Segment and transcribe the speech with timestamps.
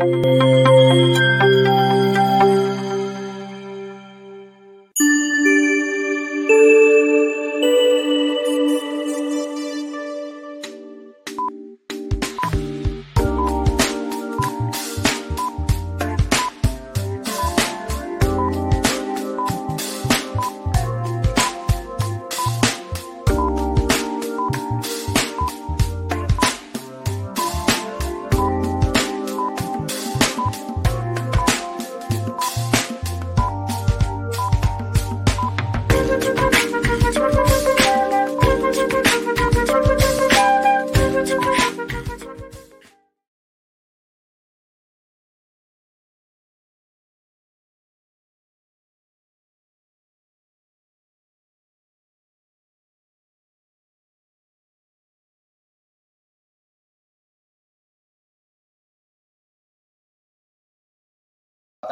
[0.00, 0.51] Música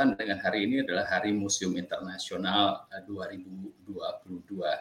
[0.08, 3.84] dengan hari ini adalah Hari Museum Internasional 2022.
[4.64, 4.80] Eh,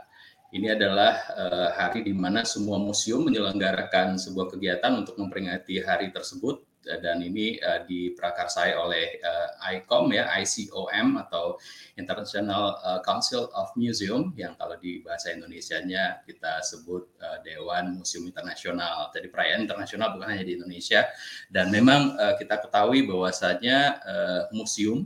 [0.56, 6.69] ini adalah uh, hari di mana semua museum menyelenggarakan sebuah kegiatan untuk memperingati hari tersebut
[6.98, 11.62] dan ini uh, diprakarsai oleh uh, ICOM ya ICOM atau
[11.94, 18.26] International uh, Council of Museum yang kalau di bahasa Indonesia-nya kita sebut uh, Dewan Museum
[18.26, 19.14] Internasional.
[19.14, 21.06] Jadi perayaan internasional bukan hanya di Indonesia
[21.54, 25.06] dan memang uh, kita ketahui bahwasanya uh, museum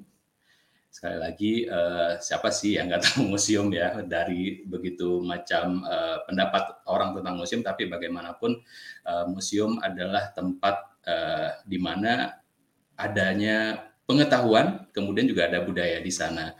[0.94, 6.86] sekali lagi uh, siapa sih yang nggak tahu museum ya dari begitu macam uh, pendapat
[6.86, 8.62] orang tentang museum tapi bagaimanapun
[9.09, 12.40] uh, museum adalah tempat uh, di mana
[13.00, 16.54] adanya pengetahuan kemudian juga ada budaya di sana.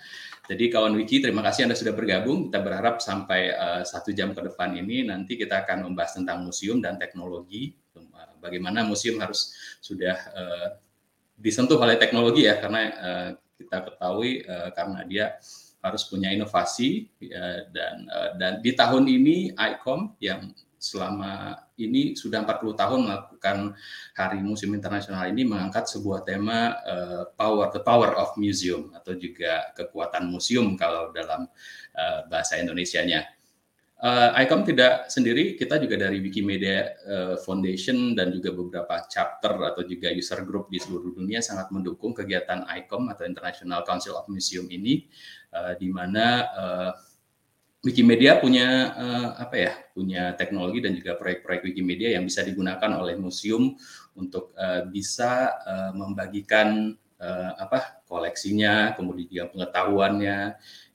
[0.44, 2.52] Jadi kawan Wiki terima kasih Anda sudah bergabung.
[2.52, 6.84] Kita berharap sampai uh, satu jam ke depan ini nanti kita akan membahas tentang museum
[6.84, 7.80] dan teknologi.
[8.44, 10.68] Bagaimana museum harus sudah uh,
[11.40, 15.26] disentuh oleh teknologi ya karena uh, kita ketahui uh, karena dia
[15.84, 20.52] harus punya inovasi ya, dan uh, dan di tahun ini ICOM yang
[20.84, 23.58] selama ini sudah 40 tahun melakukan
[24.12, 29.72] Hari Museum Internasional ini mengangkat sebuah tema uh, power the power of museum atau juga
[29.80, 31.48] kekuatan museum kalau dalam
[31.96, 33.24] uh, bahasa Indonesianya.
[34.04, 39.80] Uh, ICOM tidak sendiri, kita juga dari Wikimedia uh, Foundation dan juga beberapa chapter atau
[39.88, 44.68] juga user group di seluruh dunia sangat mendukung kegiatan ICOM atau International Council of Museum
[44.68, 45.08] ini,
[45.56, 46.92] uh, di mana uh,
[47.84, 53.20] Wikimedia punya uh, apa ya, punya teknologi dan juga proyek-proyek Wikimedia yang bisa digunakan oleh
[53.20, 53.76] museum
[54.16, 60.40] untuk uh, bisa uh, membagikan uh, apa koleksinya, kemudian juga pengetahuannya,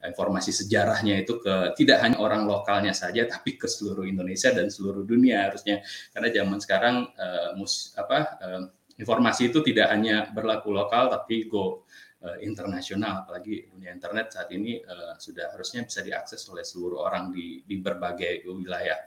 [0.01, 5.05] informasi sejarahnya itu ke tidak hanya orang lokalnya saja tapi ke seluruh Indonesia dan seluruh
[5.05, 5.85] dunia harusnya.
[6.17, 8.63] Karena zaman sekarang uh, mus, apa uh,
[8.97, 11.85] informasi itu tidak hanya berlaku lokal tapi go
[12.25, 13.27] uh, internasional.
[13.27, 17.79] Apalagi dunia internet saat ini uh, sudah harusnya bisa diakses oleh seluruh orang di di
[17.79, 18.99] berbagai wilayah.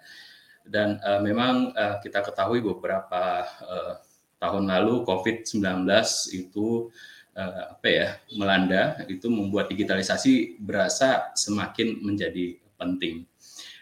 [0.62, 3.94] Dan uh, memang uh, kita ketahui beberapa uh,
[4.38, 5.86] tahun lalu COVID-19
[6.34, 6.90] itu
[7.38, 8.08] uh, apa ya
[8.38, 13.26] melanda itu membuat digitalisasi berasa semakin menjadi penting.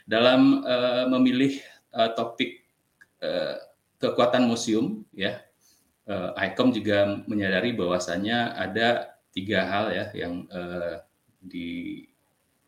[0.04, 1.62] Dalam uh, memilih
[1.94, 2.66] uh, topik
[3.22, 3.62] uh,
[4.00, 5.44] kekuatan museum ya
[6.10, 11.00] uh, ICOM juga menyadari bahwasanya ada tiga hal ya yang uh,
[11.40, 12.04] di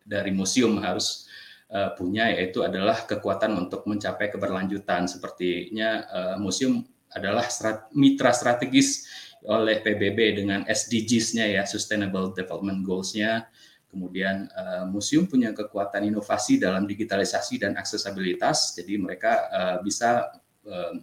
[0.08, 1.28] dari museum harus
[1.68, 9.04] uh, punya yaitu adalah kekuatan untuk mencapai keberlanjutan sepertinya uh, museum adalah strat mitra strategis
[9.44, 13.50] oleh PBB dengan SDGs-nya ya Sustainable Development Goals-nya.
[13.90, 20.32] Kemudian uh, museum punya kekuatan inovasi dalam digitalisasi dan aksesabilitas, jadi mereka uh, bisa
[20.64, 20.96] uh,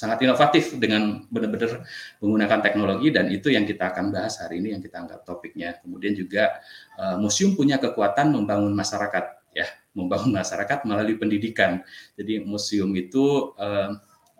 [0.00, 1.84] sangat inovatif dengan benar-benar
[2.24, 5.76] menggunakan teknologi dan itu yang kita akan bahas hari ini yang kita anggap topiknya.
[5.84, 6.56] Kemudian juga
[6.96, 11.84] uh, museum punya kekuatan membangun masyarakat ya, membangun masyarakat melalui pendidikan.
[12.16, 13.92] Jadi museum itu uh,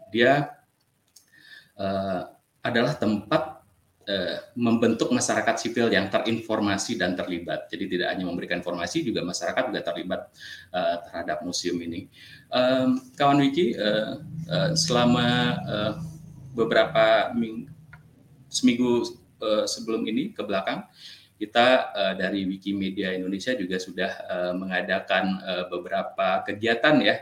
[0.08, 0.48] dia
[1.76, 2.24] uh,
[2.64, 3.59] adalah tempat
[4.58, 7.70] membentuk masyarakat sipil yang terinformasi dan terlibat.
[7.70, 10.20] Jadi tidak hanya memberikan informasi, juga masyarakat juga terlibat
[10.74, 12.10] uh, terhadap museum ini.
[12.50, 14.18] Um, kawan Wiki, uh,
[14.50, 15.26] uh, selama
[15.62, 15.92] uh,
[16.58, 17.70] beberapa ming
[18.50, 20.82] seminggu uh, sebelum ini ke belakang,
[21.38, 27.16] kita uh, dari Wikimedia Indonesia juga sudah uh, mengadakan uh, beberapa kegiatan ya.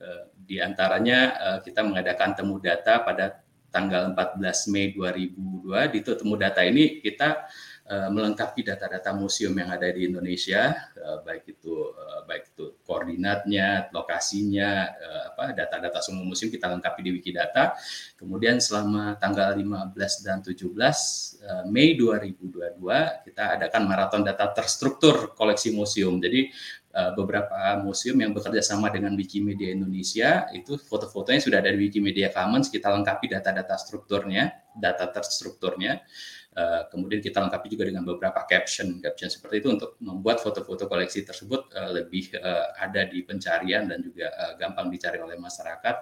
[0.00, 6.34] Uh, di antaranya uh, kita mengadakan temu data pada tanggal 14 Mei 2002 di Temu
[6.34, 7.46] Data ini kita
[7.90, 13.90] uh, melengkapi data-data museum yang ada di Indonesia, uh, baik itu uh, baik itu koordinatnya,
[13.90, 14.90] lokasinya,
[15.30, 17.74] apa data-data semua museum kita lengkapi di Wikidata.
[18.14, 25.74] Kemudian selama tanggal 15 dan 17 uh, Mei 2022 kita adakan maraton data terstruktur koleksi
[25.74, 26.18] museum.
[26.22, 26.50] Jadi
[26.90, 32.34] Eh, beberapa museum yang bekerja sama dengan Wikimedia Indonesia itu foto-fotonya sudah ada di Wikimedia
[32.34, 36.02] Commons kita lengkapi data-data strukturnya data terstrukturnya.
[36.50, 41.22] Uh, kemudian kita lengkapi juga dengan beberapa caption caption seperti itu untuk membuat foto-foto koleksi
[41.22, 42.34] tersebut uh, lebih
[42.74, 45.96] ada di pencarian dan juga gampang dicari oleh masyarakat.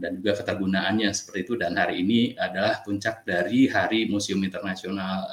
[0.00, 1.52] Dan juga ketergunaannya seperti itu.
[1.52, 5.28] Dan hari ini adalah puncak dari Hari Museum Internasional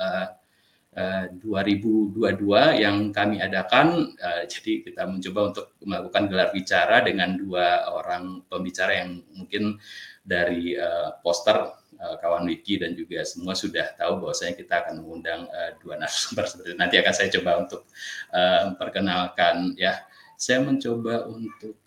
[0.98, 2.18] 2022
[2.58, 4.18] eh, yang kami adakan.
[4.18, 9.78] Uh, jadi kita mencoba untuk melakukan gelar bicara dengan dua orang pembicara yang mungkin
[10.26, 15.50] dari uh, poster kawan Wiki dan juga semua sudah tahu bahwasanya kita akan mengundang
[15.82, 16.78] dua narasumber seperti.
[16.78, 17.90] Nanti akan saya coba untuk
[18.30, 20.06] memperkenalkan ya.
[20.38, 21.82] Saya mencoba untuk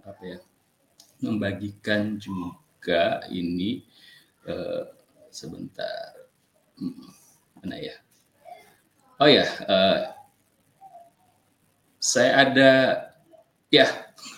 [0.00, 0.40] apa ya
[1.20, 3.84] membagikan juga ini
[5.28, 6.24] sebentar.
[6.80, 7.15] Hmm
[7.66, 7.98] mana ya?
[9.18, 9.98] Oh ya, uh,
[11.98, 12.70] saya ada
[13.66, 13.90] ya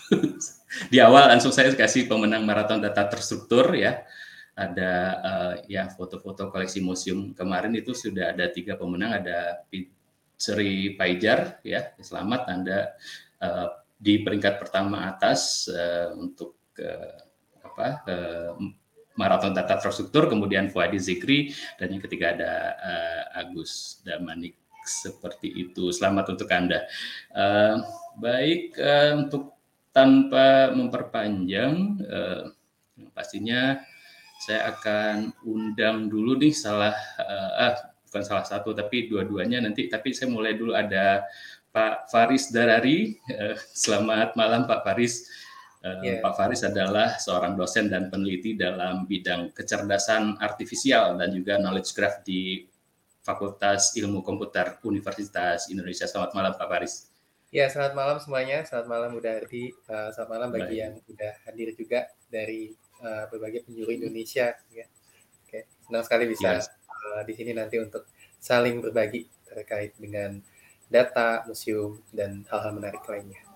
[0.92, 4.00] di awal langsung saya kasih pemenang maraton data terstruktur ya.
[4.58, 4.92] Ada
[5.22, 9.62] uh, ya foto-foto koleksi museum kemarin itu sudah ada tiga pemenang ada
[10.34, 12.78] Sri Paijar ya selamat Anda
[13.38, 17.18] uh, di peringkat pertama atas uh, untuk uh,
[17.62, 18.58] apa uh,
[19.18, 24.54] Maraton Data Terstruktur, kemudian Fuadi Zikri, dan yang ketiga ada uh, Agus Damanik
[24.86, 25.90] seperti itu.
[25.90, 26.86] Selamat untuk Anda.
[27.34, 27.82] Uh,
[28.22, 29.58] baik, uh, untuk
[29.90, 31.74] tanpa memperpanjang,
[32.06, 32.42] uh,
[33.10, 33.82] pastinya
[34.38, 37.74] saya akan undang dulu nih salah, uh, ah,
[38.06, 39.90] bukan salah satu, tapi dua-duanya nanti.
[39.90, 41.26] Tapi saya mulai dulu ada
[41.74, 43.18] Pak Faris Darari.
[43.26, 45.26] Uh, selamat malam Pak Faris.
[45.78, 46.18] Yeah.
[46.18, 52.26] Pak Faris adalah seorang dosen dan peneliti dalam bidang kecerdasan artifisial dan juga knowledge graph
[52.26, 52.66] di
[53.22, 56.10] Fakultas Ilmu Komputer Universitas Indonesia.
[56.10, 56.94] Selamat malam Pak Faris.
[57.48, 58.60] Ya, selamat malam semuanya.
[58.66, 59.72] Selamat malam Udah Ardi.
[59.88, 60.82] Uh, selamat malam bagi Baik.
[60.84, 64.52] yang sudah hadir juga dari uh, berbagai penjuru Indonesia.
[64.68, 64.84] Ya.
[65.46, 66.68] Oke, senang sekali bisa yes.
[66.68, 68.04] uh, di sini nanti untuk
[68.36, 70.44] saling berbagi terkait dengan
[70.92, 73.47] data, museum, dan hal-hal menarik lainnya.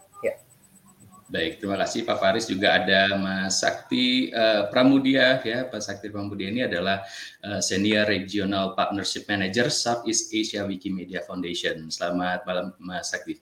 [1.32, 2.44] Baik, terima kasih Pak Faris.
[2.44, 5.64] Juga ada Mas Sakti uh, Pramudia ya.
[5.64, 7.00] Pak Sakti Pramudia ini adalah
[7.40, 11.88] uh, Senior Regional Partnership Manager Southeast Asia Wikimedia Foundation.
[11.88, 13.40] Selamat malam Mas Sakti.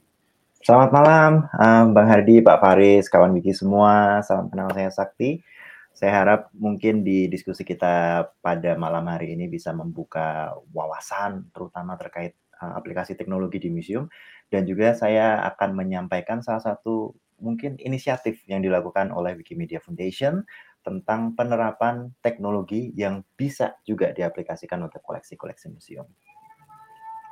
[0.62, 4.22] Selamat malam um, Bang Hardi, Pak Faris, kawan Wiki semua.
[4.22, 5.42] Salam kenal saya Sakti.
[5.90, 12.38] Saya harap mungkin di diskusi kita pada malam hari ini bisa membuka wawasan terutama terkait
[12.54, 14.06] aplikasi teknologi di museum
[14.46, 20.44] dan juga saya akan menyampaikan salah satu mungkin inisiatif yang dilakukan oleh Wikimedia Foundation
[20.80, 26.08] tentang penerapan teknologi yang bisa juga diaplikasikan untuk koleksi-koleksi museum.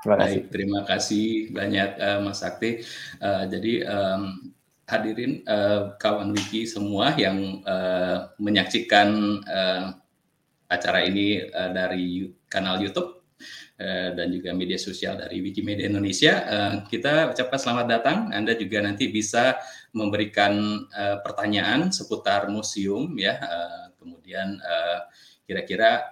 [0.04, 0.40] Terima kasih.
[0.40, 2.84] Baik, terima kasih banyak uh, Mas Sakti.
[3.18, 4.54] Uh, jadi um,
[4.88, 9.08] hadirin uh, kawan Wiki semua yang uh, menyaksikan
[9.44, 9.92] uh,
[10.70, 13.16] acara ini uh, dari kanal YouTube
[13.78, 16.42] dan juga media sosial dari Wikimedia Indonesia.
[16.90, 18.18] Kita ucapkan selamat datang.
[18.34, 19.54] Anda juga nanti bisa
[19.92, 23.38] memberikan eh, pertanyaan seputar museum ya.
[23.98, 24.60] Kemudian
[25.44, 26.04] kira-kira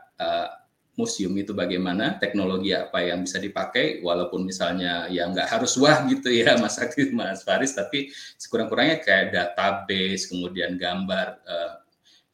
[0.97, 6.33] museum itu bagaimana, teknologi apa yang bisa dipakai, walaupun misalnya ya nggak harus wah gitu
[6.33, 8.09] ya Mas Aktif, Mas Faris, tapi
[8.41, 11.41] sekurang-kurangnya kayak database, kemudian gambar,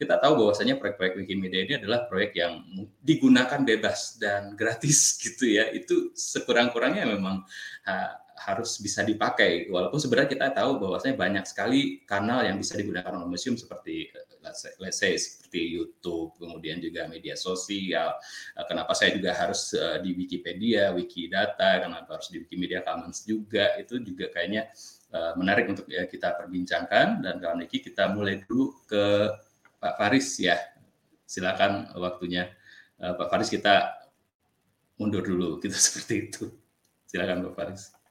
[0.03, 2.67] kita tahu bahwasanya proyek-proyek Wikimedia ini adalah proyek yang
[2.99, 5.71] digunakan bebas dan gratis gitu ya.
[5.71, 7.47] Itu sekurang-kurangnya memang
[8.37, 9.69] harus bisa dipakai.
[9.69, 14.11] Walaupun sebenarnya kita tahu bahwasanya banyak sekali kanal yang bisa digunakan oleh museum seperti
[14.83, 18.19] let's say, seperti YouTube, kemudian juga media sosial.
[18.59, 23.79] Eh, kenapa saya juga harus uh, di Wikipedia, Wikidata, kenapa harus di Wikimedia Commons juga.
[23.79, 24.69] Itu juga kayaknya
[25.15, 29.31] uh, menarik untuk kita perbincangkan dan kawan Wiki kita mulai dulu ke
[29.79, 30.59] Pak Faris ya.
[31.23, 32.51] Silakan waktunya.
[33.03, 33.99] Pak Faris kita
[34.95, 36.45] mundur dulu kita seperti itu.
[37.09, 38.02] Silakan Pak Faris.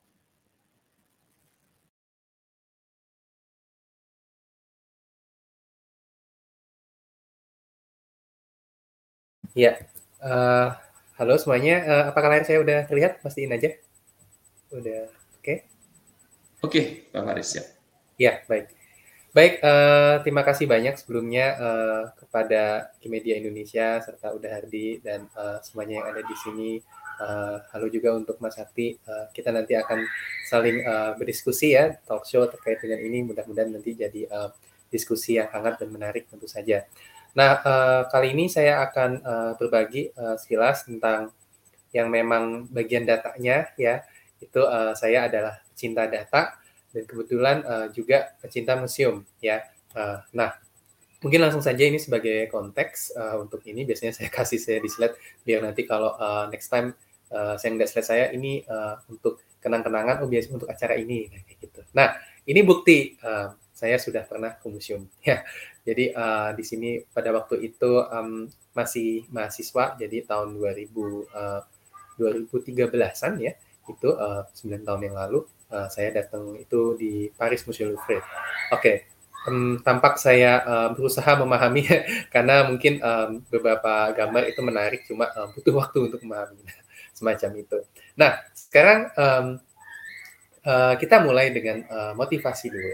[9.52, 9.84] Ya,
[10.24, 10.72] uh,
[11.20, 11.84] halo semuanya.
[11.84, 13.20] Uh, apakah layar saya udah terlihat?
[13.20, 13.76] Pastiin aja.
[14.72, 15.44] Udah, oke?
[15.44, 15.58] Okay?
[16.64, 17.64] Oke, okay, Pak Faris ya.
[18.16, 18.72] Ya, baik.
[19.36, 25.60] Baik, uh, terima kasih banyak sebelumnya uh, kepada Kimedia Indonesia serta Udah Hardi dan uh,
[25.60, 26.72] semuanya yang ada di sini.
[27.20, 28.96] Uh, halo juga untuk Mas Sakti.
[29.04, 30.00] Uh, kita nanti akan
[30.48, 33.20] saling uh, berdiskusi ya, talk show terkait dengan ini.
[33.28, 34.56] Mudah-mudahan nanti jadi uh,
[34.88, 36.88] diskusi yang hangat dan menarik tentu saja.
[37.32, 41.32] Nah, uh, kali ini saya akan uh, berbagi uh, sekilas tentang
[41.96, 44.04] yang memang bagian datanya ya.
[44.42, 46.60] Itu uh, saya adalah cinta data
[46.92, 49.64] dan kebetulan uh, juga pecinta museum ya.
[49.96, 50.60] Uh, nah,
[51.24, 55.16] mungkin langsung saja ini sebagai konteks uh, untuk ini biasanya saya kasih saya di slide
[55.48, 56.92] biar nanti kalau uh, next time
[57.32, 61.42] uh, saya nggak slide saya ini uh, untuk kenang-kenangan oh biasanya untuk acara ini nah,
[61.48, 61.82] gitu.
[61.94, 62.18] Nah,
[62.50, 65.42] ini bukti uh, saya sudah pernah ke museum ya.
[65.82, 68.46] Jadi uh, di sini pada waktu itu um,
[68.78, 70.94] masih mahasiswa jadi tahun 2000
[71.34, 71.62] uh,
[72.22, 73.58] 2013-an ya
[73.90, 75.42] itu uh, 9 tahun yang lalu
[75.74, 78.22] uh, saya datang itu di Paris Museum Louvre.
[78.22, 78.28] Oke,
[78.70, 78.96] okay.
[79.50, 81.88] um, tampak saya uh, berusaha memahami
[82.34, 86.62] karena mungkin um, beberapa gambar itu menarik, cuma um, butuh waktu untuk memahami
[87.18, 87.78] semacam itu.
[88.20, 89.46] Nah, sekarang um,
[90.68, 92.94] uh, kita mulai dengan uh, motivasi dulu,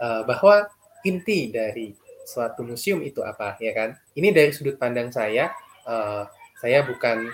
[0.00, 0.66] uh, bahwa
[1.04, 3.94] inti dari suatu museum itu apa, ya kan?
[4.16, 5.52] Ini dari sudut pandang saya,
[5.86, 6.24] uh,
[6.58, 7.28] saya bukan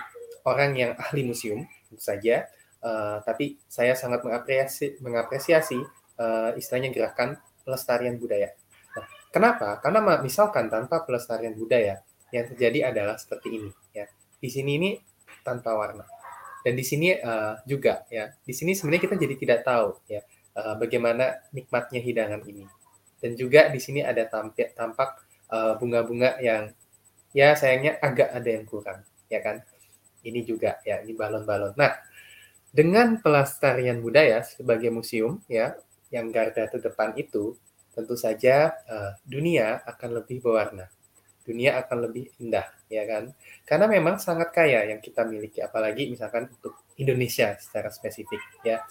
[0.44, 1.64] orang yang ahli museum,
[1.96, 2.46] saja,
[2.86, 5.80] Uh, tapi saya sangat mengapresiasi, mengapresiasi
[6.22, 7.34] uh, istilahnya gerakan
[7.66, 8.54] pelestarian budaya.
[8.94, 9.82] Nah, kenapa?
[9.82, 13.70] Karena misalkan tanpa pelestarian budaya, yang terjadi adalah seperti ini.
[13.90, 14.06] Ya,
[14.38, 14.90] di sini ini
[15.42, 16.06] tanpa warna.
[16.62, 20.22] Dan di sini uh, juga ya, di sini sebenarnya kita jadi tidak tahu ya
[20.56, 22.64] uh, bagaimana nikmatnya hidangan ini.
[23.20, 25.10] Dan juga di sini ada tampak tampak
[25.78, 26.74] bunga-bunga yang
[27.30, 29.62] ya sayangnya agak ada yang kurang, ya kan?
[30.26, 31.78] Ini juga ya, ini balon-balon.
[31.78, 31.94] Nah,
[32.76, 35.72] dengan pelestarian budaya sebagai museum ya
[36.12, 37.56] yang garda terdepan itu
[37.96, 40.84] tentu saja uh, dunia akan lebih berwarna
[41.48, 43.32] dunia akan lebih indah ya kan
[43.64, 48.84] karena memang sangat kaya yang kita miliki apalagi misalkan untuk Indonesia secara spesifik ya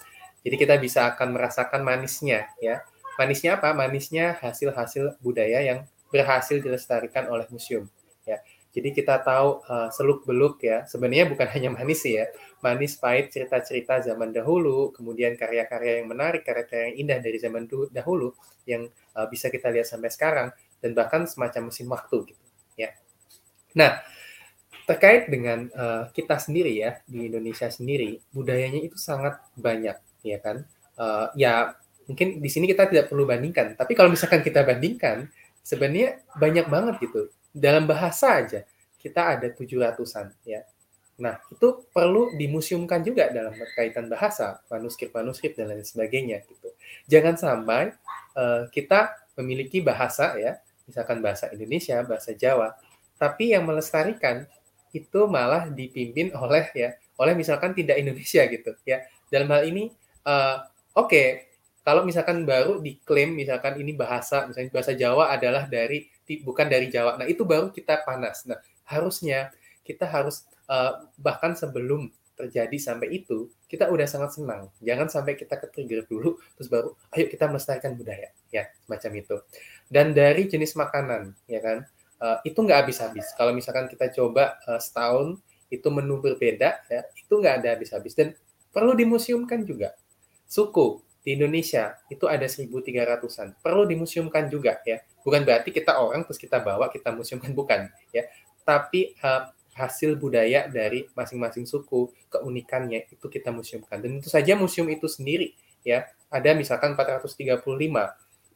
[0.46, 2.86] jadi kita bisa akan merasakan manisnya ya.
[3.18, 3.74] Manisnya apa?
[3.74, 5.82] Manisnya hasil-hasil budaya yang
[6.14, 7.90] berhasil dilestarikan oleh museum
[8.22, 8.38] ya.
[8.70, 12.30] Jadi kita tahu uh, seluk-beluk ya, sebenarnya bukan hanya manis sih ya,
[12.62, 18.30] manis pahit cerita-cerita zaman dahulu, kemudian karya-karya yang menarik, karya-karya yang indah dari zaman dahulu
[18.70, 18.86] yang
[19.18, 20.48] uh, bisa kita lihat sampai sekarang
[20.78, 22.44] dan bahkan semacam mesin waktu gitu
[22.78, 22.94] ya.
[23.74, 23.98] Nah,
[24.86, 30.66] terkait dengan uh, kita sendiri ya di Indonesia sendiri, budayanya itu sangat banyak ya kan.
[30.96, 31.76] Uh, ya
[32.10, 35.28] mungkin di sini kita tidak perlu bandingkan, tapi kalau misalkan kita bandingkan,
[35.62, 38.60] sebenarnya banyak banget gitu dalam bahasa aja
[39.06, 40.66] kita ada tujuh ratusan ya.
[41.16, 46.68] Nah, itu perlu dimuseumkan juga dalam kaitan bahasa, manuskrip-manuskrip dan lain sebagainya gitu.
[47.08, 47.96] Jangan sampai
[48.36, 52.76] uh, kita memiliki bahasa ya, misalkan bahasa Indonesia, bahasa Jawa,
[53.16, 54.44] tapi yang melestarikan
[54.92, 59.00] itu malah dipimpin oleh ya, oleh misalkan tidak Indonesia gitu ya.
[59.32, 59.88] Dalam hal ini
[60.26, 60.66] uh,
[60.98, 61.26] oke, okay,
[61.86, 66.10] kalau misalkan baru diklaim misalkan ini bahasa misalnya bahasa Jawa adalah dari
[66.42, 67.14] bukan dari Jawa.
[67.14, 68.42] Nah, itu baru kita panas.
[68.50, 68.58] Nah,
[68.90, 69.54] harusnya
[69.86, 74.68] kita harus uh, bahkan sebelum terjadi sampai itu, kita udah sangat senang.
[74.84, 78.28] Jangan sampai kita ke-trigger dulu, terus baru, ayo kita melestarikan budaya.
[78.52, 79.40] Ya, macam itu.
[79.88, 81.88] Dan dari jenis makanan, ya kan,
[82.20, 83.32] uh, itu nggak habis-habis.
[83.40, 85.40] Kalau misalkan kita coba uh, setahun,
[85.72, 88.12] itu menu berbeda, ya, itu nggak ada habis-habis.
[88.12, 88.36] Dan
[88.68, 89.96] perlu dimuseumkan juga.
[90.46, 93.58] Suku, di Indonesia itu ada 1.300-an.
[93.58, 95.02] Perlu dimuseumkan juga ya.
[95.26, 98.30] Bukan berarti kita orang terus kita bawa kita museumkan bukan ya.
[98.62, 103.98] Tapi uh, hasil budaya dari masing-masing suku, keunikannya itu kita museumkan.
[103.98, 105.50] Dan itu saja museum itu sendiri
[105.82, 106.06] ya.
[106.30, 107.58] Ada misalkan 435.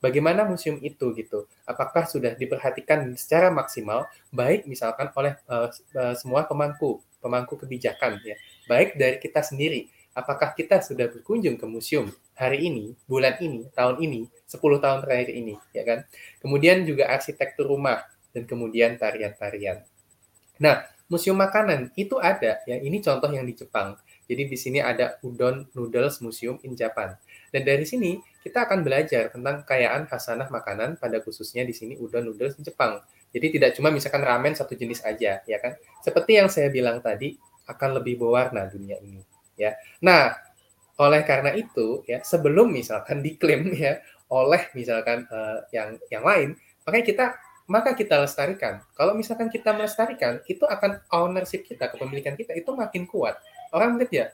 [0.00, 1.50] Bagaimana museum itu gitu?
[1.66, 5.68] Apakah sudah diperhatikan secara maksimal baik misalkan oleh uh,
[5.99, 8.38] uh, semua pemangku, pemangku kebijakan ya.
[8.70, 14.00] Baik dari kita sendiri apakah kita sudah berkunjung ke museum hari ini, bulan ini, tahun
[14.00, 16.09] ini, 10 tahun terakhir ini, ya kan?
[16.40, 18.02] Kemudian juga arsitektur rumah
[18.33, 19.85] dan kemudian tarian-tarian.
[20.59, 22.76] Nah, museum makanan itu ada ya.
[22.81, 23.99] Ini contoh yang di Jepang.
[24.31, 27.19] Jadi di sini ada Udon Noodles Museum in Japan.
[27.50, 32.31] Dan dari sini kita akan belajar tentang kekayaan hasanah makanan pada khususnya di sini udon
[32.31, 33.02] noodles di Jepang.
[33.35, 35.76] Jadi tidak cuma misalkan ramen satu jenis aja, ya kan?
[36.00, 37.37] Seperti yang saya bilang tadi,
[37.69, 39.30] akan lebih berwarna dunia ini
[39.61, 39.76] ya.
[40.00, 40.33] Nah,
[40.97, 44.00] oleh karena itu ya sebelum misalkan diklaim ya
[44.33, 46.57] oleh misalkan uh, yang yang lain,
[46.88, 47.26] makanya kita
[47.71, 48.83] maka kita lestarikan.
[48.99, 53.38] Kalau misalkan kita melestarikan, itu akan ownership kita, kepemilikan kita itu makin kuat.
[53.71, 54.26] Orang melihat ya,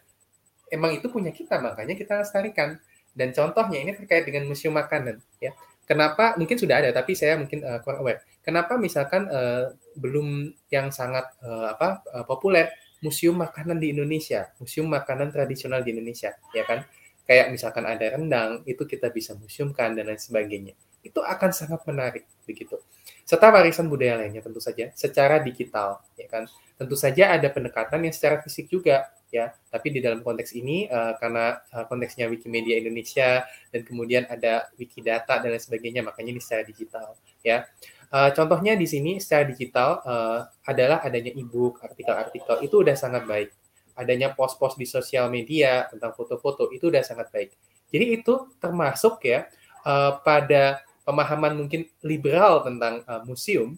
[0.73, 2.81] emang itu punya kita, makanya kita lestarikan.
[3.13, 5.21] Dan contohnya ini terkait dengan museum makanan.
[5.37, 5.53] Ya,
[5.85, 8.25] kenapa mungkin sudah ada tapi saya mungkin uh, kurang aware.
[8.41, 12.73] Kenapa misalkan uh, belum yang sangat uh, apa uh, populer
[13.07, 16.83] museum makanan di Indonesia, museum makanan tradisional di Indonesia, ya kan?
[17.23, 20.75] Kayak misalkan ada rendang, itu kita bisa museumkan dan lain sebagainya.
[21.07, 22.83] Itu akan sangat menarik begitu.
[23.27, 26.47] Serta warisan budaya lainnya tentu saja secara digital, ya kan?
[26.79, 29.51] Tentu saja ada pendekatan yang secara fisik juga, ya.
[29.71, 33.43] Tapi di dalam konteks ini uh, karena uh, konteksnya Wikimedia Indonesia
[33.75, 37.67] dan kemudian ada Wikidata dan lain sebagainya, makanya ini secara digital, ya.
[38.07, 43.51] Uh, contohnya di sini secara digital uh, adalah adanya e-book, artikel-artikel itu udah sangat baik.
[43.99, 47.51] Adanya post-post di sosial media tentang foto-foto itu udah sangat baik.
[47.91, 49.51] Jadi itu termasuk ya
[49.83, 53.75] uh, pada pemahaman mungkin liberal tentang uh, museum,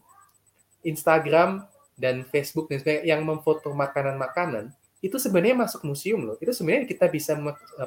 [0.85, 1.65] Instagram
[1.97, 4.71] dan Facebook dan sebagainya yang memfoto makanan-makanan
[5.01, 6.37] itu sebenarnya masuk museum loh.
[6.37, 7.39] Itu sebenarnya kita bisa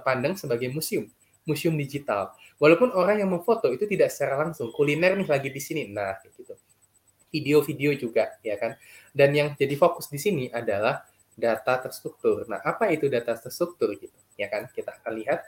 [0.02, 1.06] pandang sebagai museum,
[1.46, 2.34] museum digital.
[2.62, 5.90] Walaupun orang yang memfoto itu tidak secara langsung kuliner nih lagi di sini.
[5.90, 6.54] Nah, gitu.
[7.32, 8.76] Video-video juga ya kan.
[9.16, 11.02] Dan yang jadi fokus di sini adalah
[11.34, 12.46] data terstruktur.
[12.46, 14.14] Nah, apa itu data terstruktur gitu?
[14.38, 14.68] Ya kan?
[14.70, 15.42] Kita akan lihat.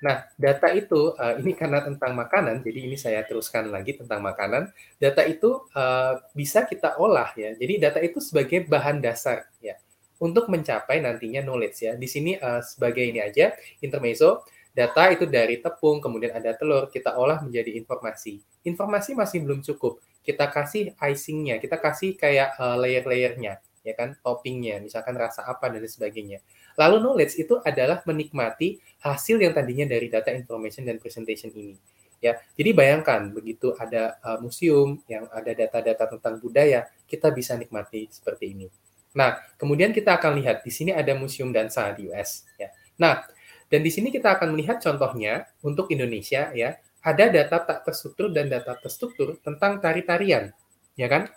[0.00, 4.72] Nah, data itu uh, ini karena tentang makanan, jadi ini saya teruskan lagi tentang makanan.
[4.96, 7.52] Data itu uh, bisa kita olah ya.
[7.52, 9.76] Jadi data itu sebagai bahan dasar ya
[10.16, 11.92] untuk mencapai nantinya knowledge ya.
[12.00, 13.52] Di sini uh, sebagai ini aja
[13.84, 14.40] intermezzo
[14.70, 18.38] Data itu dari tepung, kemudian ada telur, kita olah menjadi informasi.
[18.62, 19.98] Informasi masih belum cukup.
[20.22, 25.82] Kita kasih icingnya, kita kasih kayak uh, layer-layernya, ya kan, toppingnya, misalkan rasa apa dan
[25.82, 26.38] sebagainya.
[26.78, 31.74] Lalu knowledge itu adalah menikmati hasil yang tadinya dari data information dan presentation ini.
[32.20, 38.12] Ya, jadi bayangkan begitu ada uh, museum yang ada data-data tentang budaya, kita bisa nikmati
[38.12, 38.68] seperti ini.
[39.16, 42.46] Nah, kemudian kita akan lihat di sini ada museum dansa di US.
[42.60, 42.70] Ya.
[43.00, 43.24] Nah,
[43.70, 48.50] dan di sini kita akan melihat contohnya untuk Indonesia ya, ada data tak terstruktur dan
[48.50, 50.50] data terstruktur tentang tari-tarian,
[50.98, 51.30] ya kan?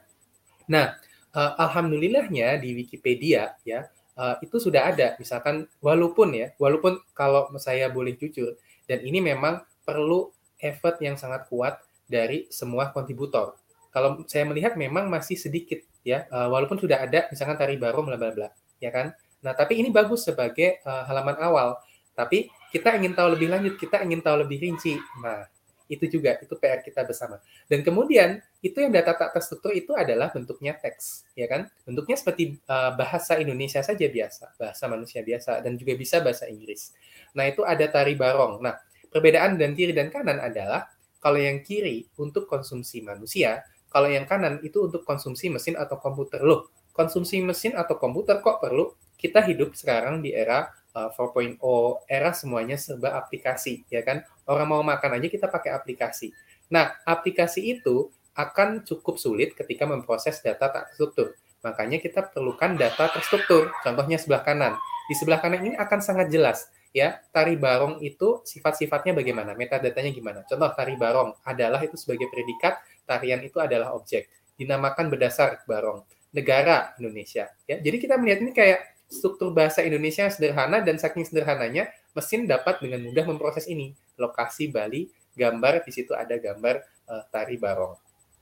[0.66, 0.98] Nah,
[1.38, 3.86] uh, alhamdulillahnya di Wikipedia ya,
[4.18, 5.14] uh, itu sudah ada.
[5.22, 8.58] Misalkan walaupun ya, walaupun kalau saya boleh jujur
[8.90, 13.56] dan ini memang perlu effort yang sangat kuat dari semua kontributor.
[13.94, 18.18] Kalau saya melihat memang masih sedikit ya, uh, walaupun sudah ada misalkan tari baru bla
[18.18, 18.50] bla bla,
[18.82, 19.14] ya kan?
[19.46, 21.78] Nah, tapi ini bagus sebagai uh, halaman awal
[22.14, 24.98] tapi kita ingin tahu lebih lanjut, kita ingin tahu lebih rinci.
[25.22, 25.46] Nah,
[25.92, 27.38] itu juga itu PR kita bersama.
[27.68, 31.70] Dan kemudian itu yang data tak terstruktur itu adalah bentuknya teks, ya kan?
[31.84, 36.96] Bentuknya seperti uh, bahasa Indonesia saja biasa, bahasa manusia biasa dan juga bisa bahasa Inggris.
[37.36, 38.64] Nah, itu ada tari barong.
[38.64, 38.80] Nah,
[39.12, 40.90] perbedaan dan kiri dan kanan adalah
[41.22, 46.42] kalau yang kiri untuk konsumsi manusia, kalau yang kanan itu untuk konsumsi mesin atau komputer.
[46.42, 48.92] Loh, konsumsi mesin atau komputer kok perlu?
[49.14, 54.22] Kita hidup sekarang di era 4.0 uh, era semuanya serba aplikasi ya kan?
[54.46, 56.30] Orang mau makan aja kita pakai aplikasi.
[56.70, 61.34] Nah aplikasi itu akan cukup sulit ketika memproses data tak terstruktur.
[61.66, 64.74] Makanya kita perlukan data terstruktur contohnya sebelah kanan.
[65.10, 70.40] Di sebelah kanan ini akan sangat jelas ya tari barong itu sifat-sifatnya bagaimana metadatanya gimana.
[70.46, 72.78] Contoh tari barong adalah itu sebagai predikat
[73.10, 76.06] tarian itu adalah objek dinamakan berdasar barong.
[76.34, 77.78] Negara Indonesia ya.
[77.78, 82.82] Jadi kita melihat ini kayak struktur bahasa Indonesia yang sederhana dan saking sederhananya mesin dapat
[82.82, 83.94] dengan mudah memproses ini.
[84.18, 85.06] Lokasi Bali,
[85.38, 87.94] gambar di situ ada gambar uh, tari barong.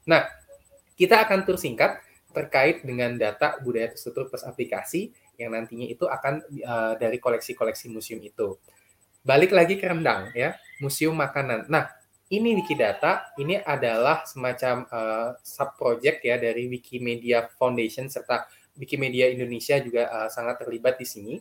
[0.07, 0.23] Nah,
[0.95, 1.99] kita akan tur singkat
[2.31, 8.23] terkait dengan data budaya terstruktur plus aplikasi yang nantinya itu akan uh, dari koleksi-koleksi museum
[8.23, 8.55] itu.
[9.21, 11.67] Balik lagi ke rendang ya, museum makanan.
[11.67, 11.91] Nah,
[12.31, 18.47] ini Wikidata, ini adalah semacam uh, sub project ya dari Wikimedia Foundation serta
[18.81, 21.35] Wikimedia Indonesia juga uh, sangat terlibat di sini.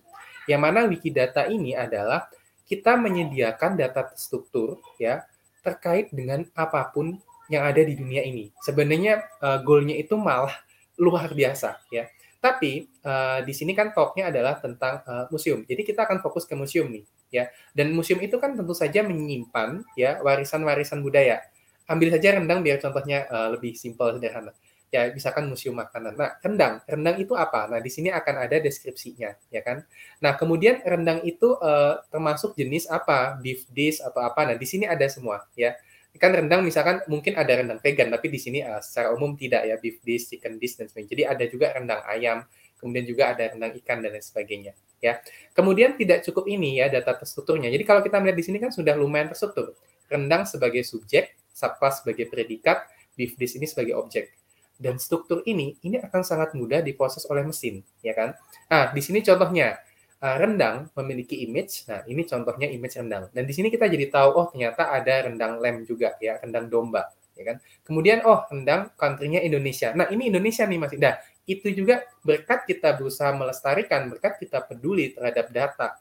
[0.44, 2.28] Yang mana Wikidata ini adalah
[2.68, 5.24] kita menyediakan data terstruktur ya
[5.64, 7.16] terkait dengan apa pun
[7.48, 8.52] yang ada di dunia ini.
[8.60, 10.52] Sebenarnya uh, goalnya itu malah
[11.00, 12.06] luar biasa ya.
[12.40, 15.64] Tapi uh, di sini kan talknya adalah tentang uh, museum.
[15.64, 17.52] Jadi kita akan fokus ke museum nih, ya.
[17.76, 21.44] Dan museum itu kan tentu saja menyimpan ya warisan-warisan budaya.
[21.84, 24.56] Ambil saja rendang biar contohnya uh, lebih simpel sederhana
[24.90, 26.18] ya misalkan museum makanan.
[26.18, 27.70] Nah, rendang, rendang itu apa?
[27.70, 29.86] Nah, di sini akan ada deskripsinya, ya kan?
[30.18, 33.38] Nah, kemudian rendang itu uh, termasuk jenis apa?
[33.38, 34.50] Beef dish atau apa?
[34.50, 35.78] Nah, di sini ada semua, ya.
[36.18, 39.78] Kan rendang misalkan mungkin ada rendang vegan, tapi di sini uh, secara umum tidak ya
[39.78, 41.10] beef dish, chicken dish dan sebagainya.
[41.14, 42.38] Jadi ada juga rendang ayam,
[42.82, 45.22] kemudian juga ada rendang ikan dan lain sebagainya, ya.
[45.54, 47.70] Kemudian tidak cukup ini ya data terstrukturnya.
[47.70, 49.78] Jadi kalau kita melihat di sini kan sudah lumayan terstruktur.
[50.10, 54.39] Rendang sebagai subjek, subclass sebagai predikat, beef dish ini sebagai objek
[54.80, 58.32] dan struktur ini ini akan sangat mudah diproses oleh mesin, ya kan?
[58.72, 59.76] Nah, di sini contohnya
[60.24, 61.84] uh, rendang memiliki image.
[61.84, 63.28] Nah, ini contohnya image rendang.
[63.30, 67.12] Dan di sini kita jadi tahu oh ternyata ada rendang lem juga ya, rendang domba,
[67.36, 67.56] ya kan.
[67.84, 69.92] Kemudian oh rendang country-nya Indonesia.
[69.92, 70.96] Nah, ini Indonesia nih Mas.
[70.96, 76.00] Nah, itu juga berkat kita berusaha melestarikan, berkat kita peduli terhadap data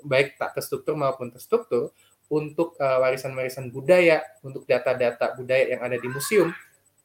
[0.00, 1.92] baik tak terstruktur maupun terstruktur
[2.28, 6.52] untuk uh, warisan-warisan budaya, untuk data-data budaya yang ada di museum,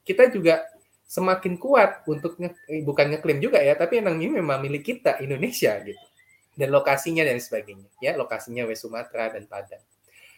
[0.04, 0.68] kita juga
[1.14, 5.22] semakin kuat untuk nge, eh, bukan ngeklaim juga ya, tapi yang ini memang milik kita
[5.22, 6.02] Indonesia gitu.
[6.58, 9.82] Dan lokasinya dan sebagainya, ya lokasinya West Sumatera dan Padang,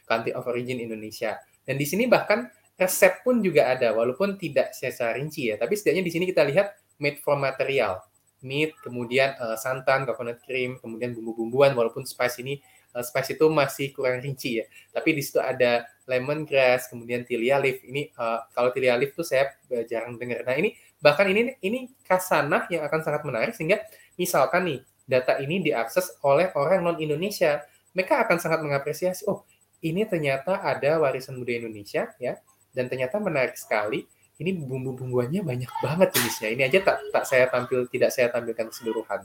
[0.03, 1.39] country of origin Indonesia.
[1.63, 6.03] Dan di sini bahkan resep pun juga ada, walaupun tidak secara rinci ya, tapi setidaknya
[6.03, 8.03] di sini kita lihat made from material,
[8.43, 12.59] meat, kemudian uh, santan, coconut cream, kemudian bumbu-bumbuan, walaupun spice ini
[12.95, 14.65] uh, spice itu masih kurang rinci ya.
[14.91, 17.81] Tapi di situ ada lemongrass, kemudian tilia leaf.
[17.81, 20.45] Ini uh, kalau tilia leaf tuh saya uh, jarang dengar.
[20.45, 23.81] Nah ini bahkan ini ini kasanah yang akan sangat menarik sehingga
[24.17, 27.61] misalkan nih data ini diakses oleh orang non Indonesia,
[27.93, 29.25] mereka akan sangat mengapresiasi.
[29.29, 29.45] Oh
[29.85, 32.37] ini ternyata ada warisan budaya Indonesia ya,
[32.73, 34.05] dan ternyata menarik sekali.
[34.35, 36.51] Ini bumbu-bumbuannya banyak banget jenisnya.
[36.51, 39.23] Ini aja tak tak saya tampil tidak saya tampilkan keseluruhan.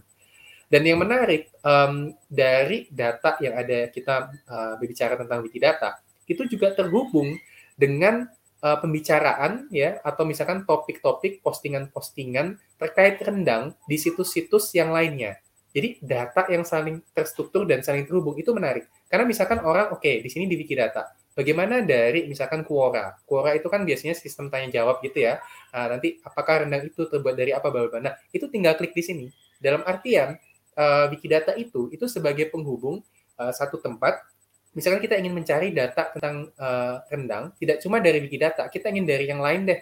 [0.70, 5.98] Dan yang menarik um, dari data yang ada kita uh, berbicara tentang Wikidata
[6.30, 7.34] itu juga terhubung
[7.74, 8.30] dengan
[8.62, 15.42] uh, pembicaraan ya atau misalkan topik-topik postingan-postingan terkait rendang di situs-situs yang lainnya.
[15.70, 18.90] Jadi data yang saling terstruktur dan saling terhubung itu menarik.
[19.06, 21.14] Karena misalkan orang oke okay, di sini di Wikidata.
[21.30, 23.14] Bagaimana dari misalkan Quora?
[23.22, 25.38] Quora itu kan biasanya sistem tanya jawab gitu ya.
[25.70, 27.70] Nah, nanti apakah rendang itu terbuat dari apa?
[28.02, 29.26] Nah, itu tinggal klik di sini.
[29.62, 30.34] Dalam artian
[30.74, 32.98] uh, Wikidata itu itu sebagai penghubung
[33.38, 34.26] uh, satu tempat.
[34.70, 39.26] Misalkan kita ingin mencari data tentang uh, rendang, tidak cuma dari Wikidata, kita ingin dari
[39.26, 39.80] yang lain deh.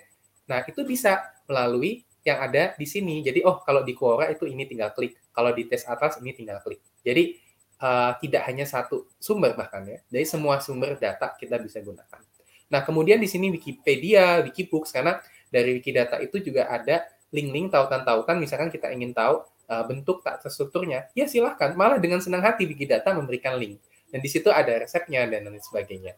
[0.49, 3.21] Nah, itu bisa melalui yang ada di sini.
[3.21, 5.21] Jadi, oh kalau di Quora itu ini tinggal klik.
[5.29, 6.81] Kalau di tes atas ini tinggal klik.
[7.05, 7.37] Jadi,
[7.85, 10.01] uh, tidak hanya satu sumber bahkan ya.
[10.09, 12.21] Dari semua sumber data kita bisa gunakan.
[12.73, 15.21] Nah, kemudian di sini Wikipedia, Wikibooks, karena
[15.53, 18.41] dari Wikidata itu juga ada link-link tautan-tautan.
[18.41, 21.77] Misalkan kita ingin tahu uh, bentuk tak terstrukturnya, ya silahkan.
[21.77, 23.81] Malah dengan senang hati Wikidata memberikan link.
[24.09, 26.17] Dan di situ ada resepnya dan lain sebagainya.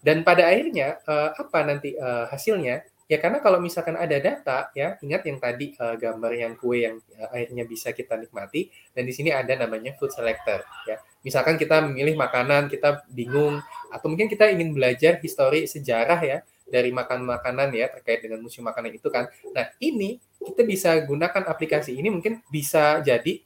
[0.00, 2.84] Dan pada akhirnya, uh, apa nanti uh, hasilnya?
[3.10, 7.02] Ya karena kalau misalkan ada data, ya ingat yang tadi uh, gambar yang kue yang
[7.18, 10.62] uh, akhirnya bisa kita nikmati, dan di sini ada namanya food selector.
[10.86, 13.58] Ya, misalkan kita memilih makanan, kita bingung,
[13.90, 16.38] atau mungkin kita ingin belajar histori sejarah ya,
[16.70, 19.26] dari makan makanan ya terkait dengan museum makanan itu kan.
[19.50, 23.42] Nah ini kita bisa gunakan aplikasi ini mungkin bisa jadi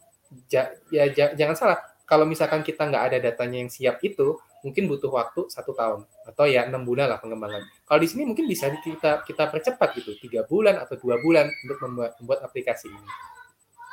[0.46, 4.88] ja, ya ja, jangan salah kalau misalkan kita nggak ada datanya yang siap itu mungkin
[4.88, 7.64] butuh waktu satu tahun atau ya enam bulan lah pengembangan.
[7.84, 11.78] Kalau di sini mungkin bisa kita kita percepat gitu tiga bulan atau dua bulan untuk
[11.84, 13.10] membuat membuat aplikasi ini.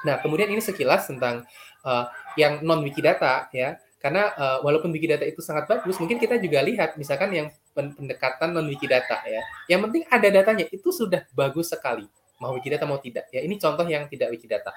[0.08, 1.43] Nah kemudian ini sekilas tentang
[1.84, 2.08] uh,
[2.39, 6.97] yang non wikidata ya karena uh, walaupun Wikidata itu sangat bagus, mungkin kita juga lihat
[6.97, 7.47] misalkan yang
[7.78, 9.45] pendekatan non Wikidata ya.
[9.69, 12.10] Yang penting ada datanya itu sudah bagus sekali.
[12.41, 13.30] Mau Wikidata mau tidak.
[13.30, 14.74] Ya ini contoh yang tidak Wikidata.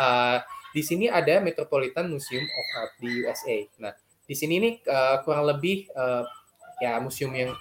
[0.00, 0.40] Uh,
[0.72, 3.56] di sini ada Metropolitan Museum of Art di USA.
[3.80, 3.92] Nah,
[4.24, 6.24] di sini ini uh, kurang lebih uh,
[6.80, 7.52] ya museum yang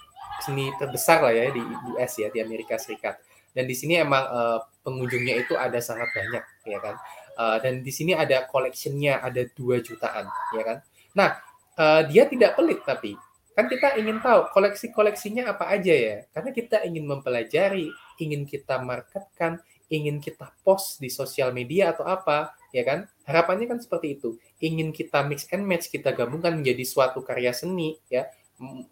[0.42, 1.62] seni terbesar lah ya di
[1.94, 3.20] US ya di Amerika Serikat.
[3.52, 6.96] Dan di sini emang uh, pengunjungnya itu ada sangat banyak ya kan.
[7.36, 10.84] Uh, dan di sini ada collectionnya ada 2 jutaan ya kan
[11.16, 11.40] Nah,
[11.76, 13.16] uh, dia tidak pelit tapi
[13.52, 16.18] kan kita ingin tahu koleksi-koleksinya apa aja ya.
[16.32, 17.92] Karena kita ingin mempelajari,
[18.24, 19.60] ingin kita marketkan,
[19.92, 23.08] ingin kita post di sosial media atau apa, ya kan?
[23.28, 24.40] Harapannya kan seperti itu.
[24.64, 28.28] Ingin kita mix and match, kita gabungkan menjadi suatu karya seni, ya.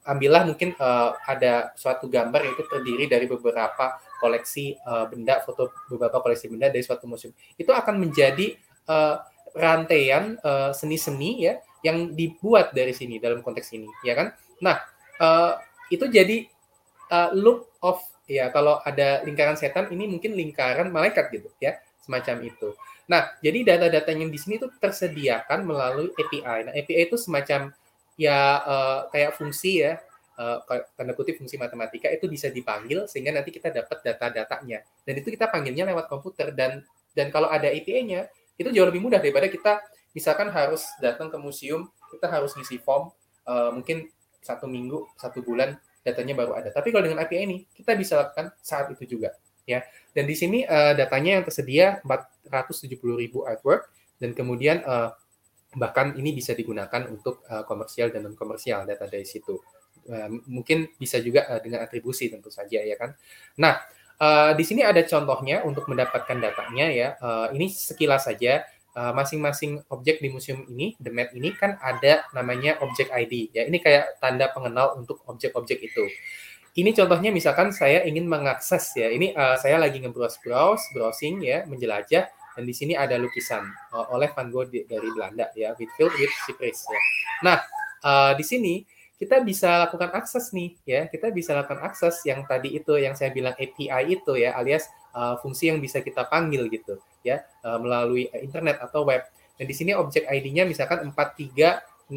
[0.02, 6.26] Ambillah mungkin uh, ada suatu gambar itu terdiri dari beberapa koleksi uh, benda, foto beberapa
[6.26, 7.38] koleksi benda dari suatu museum.
[7.54, 8.58] Itu akan menjadi
[8.89, 9.22] uh,
[9.54, 10.38] rantaian
[10.74, 11.54] seni-seni uh, ya
[11.86, 14.34] yang dibuat dari sini dalam konteks ini, ya kan?
[14.60, 14.82] Nah,
[15.22, 15.62] uh,
[15.94, 16.50] itu jadi
[17.13, 22.46] uh, loop of ya kalau ada lingkaran setan ini mungkin lingkaran malaikat gitu ya, semacam
[22.46, 22.74] itu.
[23.10, 26.69] Nah, jadi data-data yang di sini itu tersediakan melalui API.
[26.69, 27.74] Nah, API itu semacam
[28.13, 29.98] ya uh, kayak fungsi ya,
[30.38, 30.62] uh,
[30.93, 34.86] tanda kutip fungsi matematika itu bisa dipanggil sehingga nanti kita dapat data-datanya.
[35.02, 36.86] Dan itu kita panggilnya lewat komputer dan
[37.17, 38.30] dan kalau ada API-nya
[38.62, 39.82] itu jauh lebih mudah daripada kita
[40.13, 43.10] misalkan harus datang ke museum, kita harus ngisi form,
[43.50, 44.06] uh, mungkin
[44.45, 46.69] satu minggu, satu bulan datanya baru ada.
[46.69, 49.34] Tapi kalau dengan API ini, kita bisa lakukan saat itu juga.
[49.69, 49.86] Ya.
[50.10, 55.13] Dan di sini uh, datanya yang tersedia 470 ribu artwork, dan kemudian uh,
[55.77, 59.62] bahkan ini bisa digunakan untuk uh, komersial dan non komersial data dari situ.
[60.10, 63.13] Uh, mungkin bisa juga uh, dengan atribusi tentu saja ya kan.
[63.62, 63.77] Nah,
[64.17, 67.10] uh, di sini ada contohnya untuk mendapatkan datanya ya.
[67.21, 68.65] Uh, ini sekilas saja
[68.99, 73.47] masing-masing objek di museum ini, the map ini kan ada namanya objek ID.
[73.55, 76.03] Ya, ini kayak tanda pengenal untuk objek-objek itu.
[76.77, 79.10] Ini contohnya misalkan saya ingin mengakses ya.
[79.10, 84.29] Ini uh, saya lagi nge-browse, browsing ya, menjelajah dan di sini ada lukisan uh, oleh
[84.36, 87.01] Van Gogh di, dari Belanda ya, with filled with cypress ya.
[87.45, 87.58] Nah,
[88.03, 88.84] uh, di sini
[89.19, 93.36] kita bisa lakukan akses nih ya kita bisa lakukan akses yang tadi itu yang saya
[93.36, 98.32] bilang API itu ya alias uh, fungsi yang bisa kita panggil gitu ya uh, melalui
[98.32, 99.27] internet atau web
[99.60, 102.15] dan di sini objek ID-nya misalkan 436535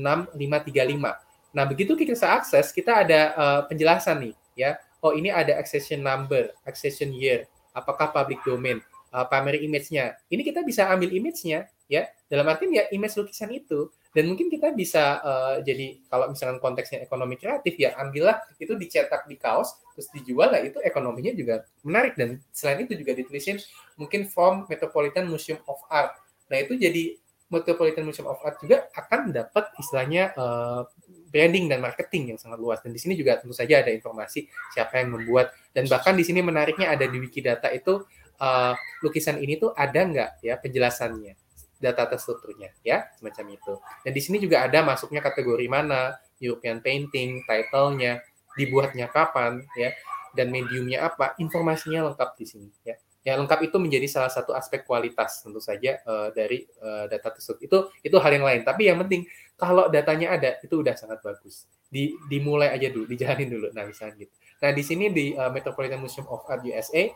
[1.53, 4.79] nah begitu kita akses kita ada uh, penjelasan nih ya.
[5.03, 7.49] Oh ini ada accession number accession year.
[7.75, 8.79] Apakah public domain?
[9.13, 10.17] Uh, primary image-nya.
[10.33, 12.09] Ini kita bisa ambil image-nya ya.
[12.33, 13.93] Dalam arti ya image lukisan itu.
[14.13, 18.41] Dan mungkin kita bisa uh, jadi kalau misalkan konteksnya ekonomi kreatif ya ambillah.
[18.57, 22.17] Itu dicetak di kaos terus dijual lah itu ekonominya juga menarik.
[22.17, 23.61] Dan selain itu juga ditulisin
[24.01, 26.17] mungkin from Metropolitan Museum of Art.
[26.49, 27.17] Nah itu jadi
[27.53, 30.89] Metropolitan Museum of Art juga akan dapat istilahnya uh,
[31.33, 34.45] branding dan marketing yang sangat luas dan di sini juga tentu saja ada informasi
[34.77, 38.05] siapa yang membuat dan bahkan di sini menariknya ada di Wikidata itu
[38.39, 41.35] uh, lukisan ini tuh ada nggak ya penjelasannya
[41.83, 43.75] data terstrukturnya ya semacam itu.
[44.07, 48.23] Dan di sini juga ada masuknya kategori mana, European painting, title-nya,
[48.55, 49.91] dibuatnya kapan ya
[50.33, 52.95] dan mediumnya apa, informasinya lengkap di sini ya.
[53.23, 57.59] Yang lengkap itu menjadi salah satu aspek kualitas tentu saja uh, dari uh, data tersebut.
[57.63, 58.63] Itu itu hal yang lain.
[58.67, 59.27] Tapi yang penting
[59.63, 61.71] kalau datanya ada itu udah sangat bagus.
[61.87, 63.71] Di, dimulai aja dulu, dijalanin dulu.
[63.71, 64.35] Nah, misalnya gitu.
[64.59, 67.07] Nah, di sini di uh, Metropolitan Museum of Art USA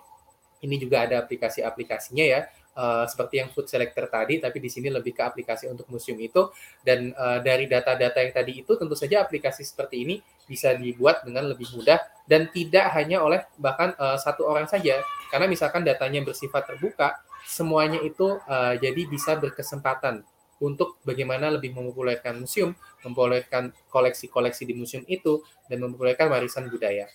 [0.62, 5.16] ini juga ada aplikasi-aplikasinya ya uh, seperti yang food selector tadi, tapi di sini lebih
[5.16, 6.52] ke aplikasi untuk museum itu.
[6.84, 10.14] Dan uh, dari data-data yang tadi itu, tentu saja aplikasi seperti ini
[10.46, 11.98] bisa dibuat dengan lebih mudah
[12.30, 15.02] dan tidak hanya oleh bahkan uh, satu orang saja.
[15.32, 20.22] Karena misalkan datanya bersifat terbuka, semuanya itu uh, jadi bisa berkesempatan
[20.60, 22.72] untuk bagaimana lebih mempopulerkan museum,
[23.04, 27.08] mempopulerkan koleksi-koleksi di museum itu, dan mempopulerkan warisan budaya.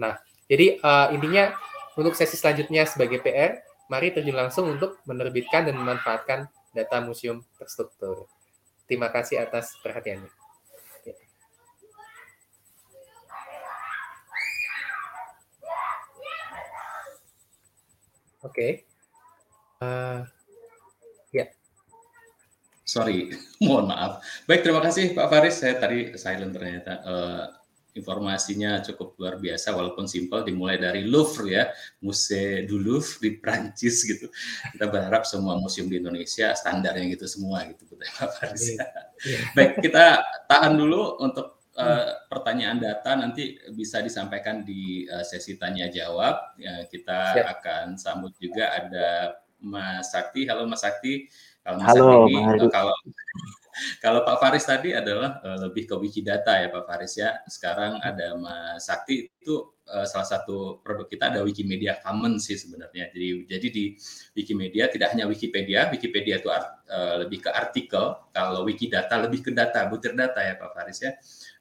[0.00, 0.16] Nah,
[0.48, 1.52] jadi uh, intinya
[1.96, 3.60] untuk sesi selanjutnya sebagai PR,
[3.92, 8.24] mari terjun langsung untuk menerbitkan dan memanfaatkan data museum terstruktur.
[8.88, 10.28] Terima kasih atas perhatiannya.
[10.28, 11.14] Ya.
[18.40, 18.48] Oke.
[18.48, 18.72] Okay.
[19.82, 20.41] Uh, eh.
[22.82, 23.30] Sorry,
[23.64, 24.22] mohon maaf.
[24.44, 25.62] Baik, terima kasih Pak Faris.
[25.62, 26.92] Saya tadi silent ternyata.
[27.06, 27.46] Uh,
[27.92, 31.64] informasinya cukup luar biasa walaupun simpel dimulai dari Louvre ya
[32.00, 34.32] Musée du Louvre di Prancis gitu
[34.72, 38.80] kita berharap semua museum di Indonesia standarnya gitu semua gitu Pak Faris
[39.56, 45.92] baik kita tahan dulu untuk uh, pertanyaan data nanti bisa disampaikan di uh, sesi tanya
[45.92, 47.46] jawab ya, kita Siap.
[47.60, 51.28] akan sambut juga ada Mas Sakti halo Mas Sakti
[51.62, 52.94] kalau Mas halo, ini, kalau
[54.04, 57.40] kalau Pak Faris tadi adalah uh, lebih ke Wikidata ya Pak Faris ya.
[57.48, 63.10] Sekarang ada Mas Sakti itu uh, salah satu produk kita ada Wikimedia Commons sih sebenarnya.
[63.14, 63.84] Jadi jadi di
[64.36, 69.50] Wikimedia tidak hanya Wikipedia, Wikipedia itu art, uh, lebih ke artikel, kalau Wikidata lebih ke
[69.56, 71.12] data, butir data ya Pak Faris ya.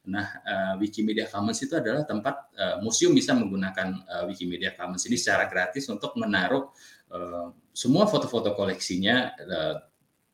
[0.01, 5.13] Nah, uh, Wikimedia Commons itu adalah tempat uh, museum bisa menggunakan uh, Wikimedia Commons ini
[5.13, 6.73] secara gratis untuk menaruh
[7.13, 9.75] uh, semua foto-foto koleksinya uh,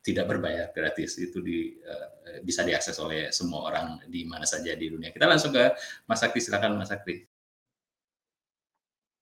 [0.02, 4.86] tidak berbayar gratis itu di, uh, bisa diakses oleh semua orang di mana saja di
[4.88, 5.10] dunia.
[5.10, 5.74] Kita langsung ke
[6.06, 7.26] Mas Sakti, silakan Mas Sakti.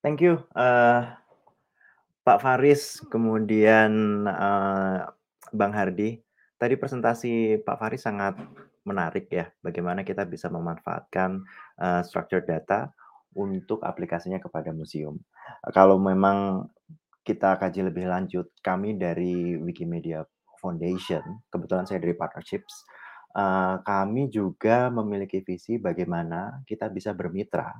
[0.04, 1.18] Thank you, uh,
[2.22, 5.10] Pak Faris, kemudian uh,
[5.50, 6.22] Bang Hardi.
[6.56, 8.38] Tadi presentasi Pak Faris sangat
[8.86, 11.42] menarik ya, bagaimana kita bisa memanfaatkan
[11.82, 12.94] uh, structured data
[13.34, 15.18] untuk aplikasinya kepada museum.
[15.74, 16.70] Kalau memang
[17.26, 20.22] kita kaji lebih lanjut, kami dari Wikimedia
[20.58, 22.84] Foundation, kebetulan saya dari partnerships,
[23.36, 27.70] uh, kami juga memiliki visi bagaimana kita bisa bermitra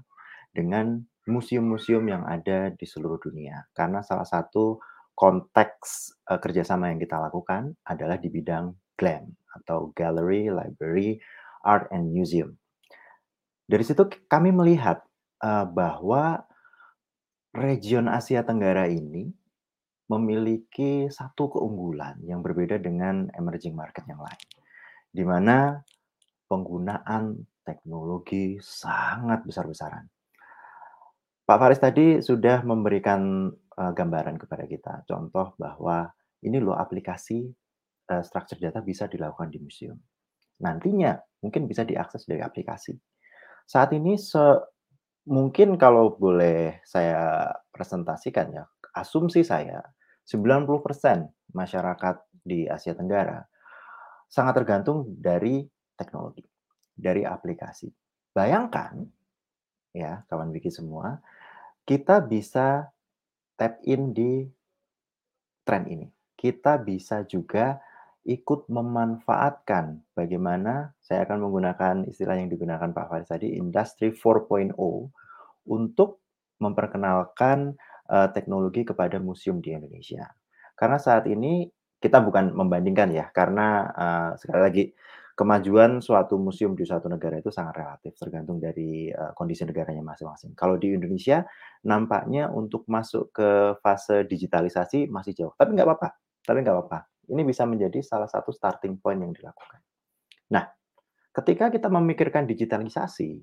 [0.53, 3.67] dengan museum-museum yang ada di seluruh dunia.
[3.77, 4.81] Karena salah satu
[5.17, 11.21] konteks uh, kerjasama yang kita lakukan adalah di bidang GLAM atau Gallery, Library,
[11.65, 12.57] Art and Museum.
[13.67, 15.03] Dari situ kami melihat
[15.43, 16.47] uh, bahwa
[17.57, 19.33] region Asia Tenggara ini
[20.07, 24.47] memiliki satu keunggulan yang berbeda dengan emerging market yang lain,
[25.11, 25.83] di mana
[26.47, 30.07] penggunaan teknologi sangat besar-besaran.
[31.47, 36.11] Pak Faris tadi sudah memberikan uh, gambaran kepada kita, contoh bahwa
[36.43, 37.51] ini loh aplikasi
[38.11, 39.99] uh, structure data bisa dilakukan di museum.
[40.63, 42.95] Nantinya mungkin bisa diakses dari aplikasi.
[43.67, 44.43] Saat ini se
[45.27, 48.65] mungkin kalau boleh saya presentasikan ya,
[48.95, 49.83] asumsi saya
[50.27, 53.43] 90% masyarakat di Asia Tenggara
[54.27, 55.63] sangat tergantung dari
[55.95, 56.43] teknologi,
[56.93, 57.89] dari aplikasi.
[58.35, 59.07] Bayangkan
[59.95, 61.23] ya, kawan Wiki semua,
[61.87, 62.91] kita bisa
[63.57, 64.45] tap in di
[65.65, 66.07] tren ini.
[66.37, 67.81] Kita bisa juga
[68.27, 74.75] ikut memanfaatkan bagaimana saya akan menggunakan istilah yang digunakan Pak Faris tadi, Industri 4.0
[75.71, 76.21] untuk
[76.59, 80.27] memperkenalkan uh, teknologi kepada museum di Indonesia.
[80.77, 81.67] Karena saat ini
[81.97, 84.85] kita bukan membandingkan ya, karena uh, sekali lagi
[85.37, 90.57] kemajuan suatu museum di suatu negara itu sangat relatif, tergantung dari uh, kondisi negaranya masing-masing.
[90.57, 91.45] Kalau di Indonesia,
[91.85, 96.09] nampaknya untuk masuk ke fase digitalisasi masih jauh, tapi nggak apa-apa.
[96.41, 96.99] Tapi nggak apa-apa.
[97.29, 99.83] Ini bisa menjadi salah satu starting point yang dilakukan.
[100.55, 100.65] Nah,
[101.37, 103.37] ketika kita memikirkan digitalisasi,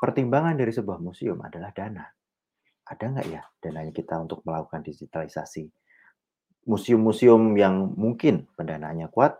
[0.00, 2.06] pertimbangan dari sebuah museum adalah dana.
[2.88, 5.70] Ada nggak ya dananya kita untuk melakukan digitalisasi?
[6.66, 9.38] Museum-museum yang mungkin pendanaannya kuat,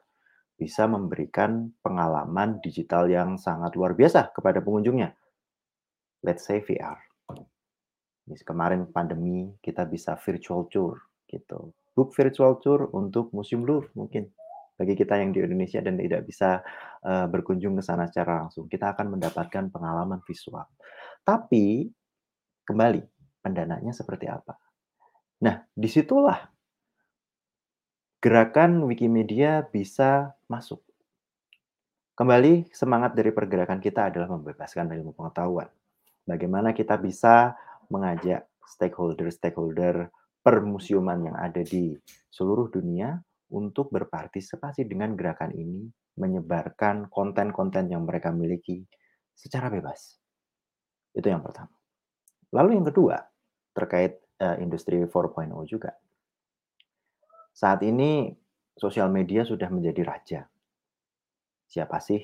[0.58, 5.14] bisa memberikan pengalaman digital yang sangat luar biasa kepada pengunjungnya.
[6.22, 6.98] Let's say VR.
[8.46, 11.74] Kemarin pandemi kita bisa virtual tour gitu.
[11.92, 14.30] Book virtual tour untuk Museum Louvre mungkin
[14.78, 16.64] bagi kita yang di Indonesia dan tidak bisa
[17.04, 20.64] uh, berkunjung ke sana secara langsung, kita akan mendapatkan pengalaman visual.
[21.22, 21.86] Tapi
[22.64, 23.11] kembali
[23.42, 24.54] pendananya seperti apa?
[25.42, 26.38] Nah, di situlah
[28.22, 30.78] gerakan Wikimedia bisa masuk.
[32.14, 35.66] Kembali, semangat dari pergerakan kita adalah membebaskan ilmu pengetahuan.
[36.22, 37.58] Bagaimana kita bisa
[37.90, 41.98] mengajak stakeholder-stakeholder permusiuman yang ada di
[42.30, 43.18] seluruh dunia
[43.50, 48.86] untuk berpartisipasi dengan gerakan ini, menyebarkan konten-konten yang mereka miliki
[49.34, 50.20] secara bebas.
[51.10, 51.72] Itu yang pertama.
[52.52, 53.16] Lalu yang kedua,
[53.72, 55.96] terkait uh, industri 4.0 juga.
[57.52, 58.32] Saat ini
[58.76, 60.40] sosial media sudah menjadi raja.
[61.68, 62.20] Siapa sih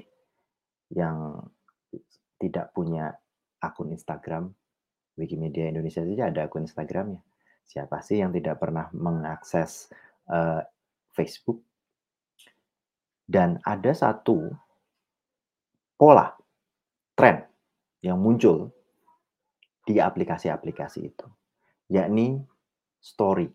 [0.92, 1.40] yang
[2.40, 3.12] tidak punya
[3.60, 4.52] akun Instagram?
[5.18, 7.20] Wikimedia Indonesia saja ada akun Instagramnya.
[7.68, 9.92] Siapa sih yang tidak pernah mengakses
[10.30, 10.62] uh,
[11.12, 11.60] Facebook?
[13.28, 14.48] Dan ada satu
[16.00, 16.32] pola,
[17.12, 17.44] tren
[18.00, 18.72] yang muncul
[19.84, 21.26] di aplikasi-aplikasi itu,
[21.88, 22.44] yakni
[23.00, 23.48] story.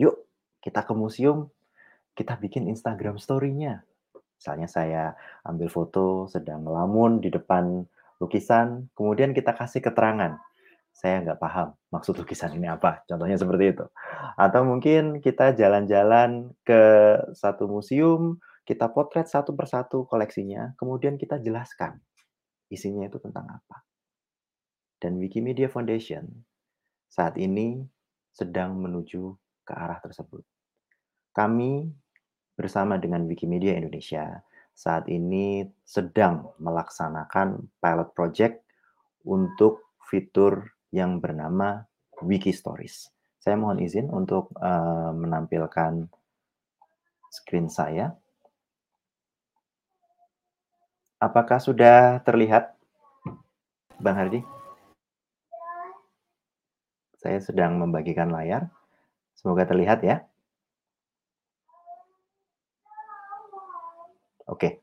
[0.00, 0.28] Yuk,
[0.60, 1.48] kita ke museum,
[2.12, 3.84] kita bikin Instagram story-nya.
[4.36, 5.04] Misalnya saya
[5.46, 7.86] ambil foto sedang melamun di depan
[8.20, 10.38] lukisan, kemudian kita kasih keterangan.
[10.92, 13.86] Saya nggak paham maksud lukisan ini apa, contohnya seperti itu.
[14.36, 16.82] Atau mungkin kita jalan-jalan ke
[17.32, 18.36] satu museum,
[18.68, 21.98] kita potret satu persatu koleksinya, kemudian kita jelaskan
[22.68, 23.82] isinya itu tentang apa.
[25.00, 26.28] Dan Wikimedia Foundation
[27.12, 27.84] saat ini
[28.32, 29.36] sedang menuju
[29.68, 30.40] ke arah tersebut.
[31.36, 31.92] Kami
[32.56, 34.40] bersama dengan Wikimedia Indonesia
[34.72, 38.64] saat ini sedang melaksanakan pilot project
[39.28, 41.84] untuk fitur yang bernama
[42.24, 43.12] Wiki Stories.
[43.36, 46.08] Saya mohon izin untuk uh, menampilkan
[47.28, 48.16] screen saya.
[51.20, 52.72] Apakah sudah terlihat,
[54.00, 54.61] Bang Hardi?
[57.22, 58.66] Saya sedang membagikan layar.
[59.38, 60.26] Semoga terlihat ya.
[64.50, 64.82] Oke.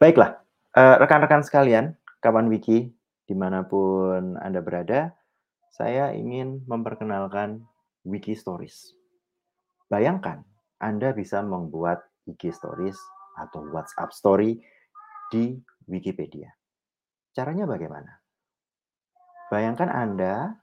[0.00, 0.40] Baiklah,
[0.72, 1.92] uh, rekan-rekan sekalian,
[2.24, 2.90] kawan wiki,
[3.28, 5.12] di mana pun Anda berada,
[5.72, 7.60] saya ingin memperkenalkan
[8.08, 8.96] Wiki Stories.
[9.92, 10.40] Bayangkan,
[10.80, 12.96] Anda bisa membuat IG Stories
[13.36, 14.56] atau WhatsApp Story
[15.28, 16.48] di Wikipedia.
[17.36, 18.18] Caranya bagaimana?
[19.52, 20.56] Bayangkan Anda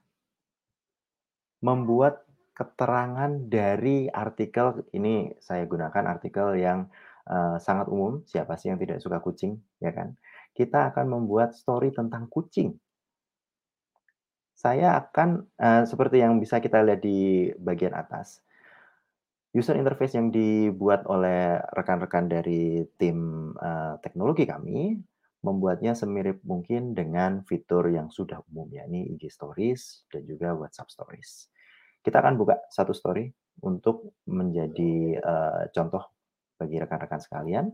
[1.64, 5.32] membuat keterangan dari artikel ini.
[5.40, 6.92] Saya gunakan artikel yang
[7.26, 10.14] uh, sangat umum siapa sih yang tidak suka kucing ya kan?
[10.54, 12.76] Kita akan membuat story tentang kucing.
[14.54, 18.44] Saya akan uh, seperti yang bisa kita lihat di bagian atas
[19.54, 24.98] user interface yang dibuat oleh rekan-rekan dari tim uh, teknologi kami
[25.44, 31.52] membuatnya semirip mungkin dengan fitur yang sudah umum yakni IG Stories dan juga WhatsApp Stories.
[32.00, 33.28] Kita akan buka satu story
[33.64, 36.04] untuk menjadi uh, contoh
[36.56, 37.66] bagi rekan-rekan sekalian.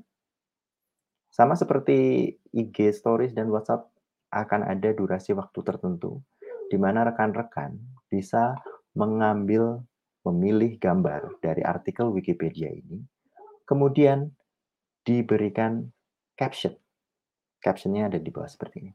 [1.29, 3.85] Sama seperti IG Stories dan WhatsApp
[4.33, 6.21] akan ada durasi waktu tertentu
[6.69, 7.77] di mana rekan-rekan
[8.09, 8.57] bisa
[8.93, 9.81] mengambil
[10.25, 13.01] memilih gambar dari artikel Wikipedia ini,
[13.65, 14.29] kemudian
[15.01, 15.89] diberikan
[16.37, 16.75] caption.
[17.59, 18.93] Captionnya ada di bawah seperti ini.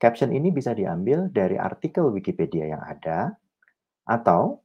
[0.00, 3.36] Caption ini bisa diambil dari artikel Wikipedia yang ada,
[4.08, 4.64] atau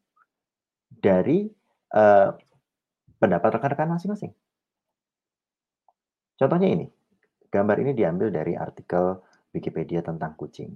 [0.87, 1.51] dari
[1.91, 2.31] uh,
[3.19, 4.31] pendapat rekan-rekan masing-masing.
[6.39, 6.87] Contohnya ini,
[7.51, 9.19] gambar ini diambil dari artikel
[9.51, 10.71] Wikipedia tentang kucing.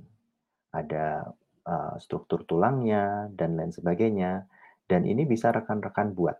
[0.76, 1.24] Ada
[1.64, 4.44] uh, struktur tulangnya dan lain sebagainya,
[4.92, 6.36] dan ini bisa rekan-rekan buat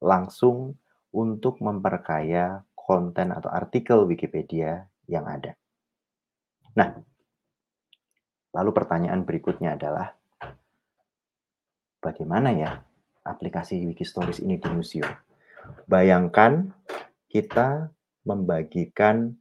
[0.00, 0.80] langsung
[1.12, 5.54] untuk memperkaya konten atau artikel Wikipedia yang ada.
[6.74, 6.90] Nah,
[8.50, 10.10] lalu pertanyaan berikutnya adalah,
[12.02, 12.82] bagaimana ya
[13.22, 15.06] aplikasi Wikistories ini di museum?
[15.86, 16.66] Bayangkan
[17.30, 17.94] kita
[18.26, 19.38] membagikan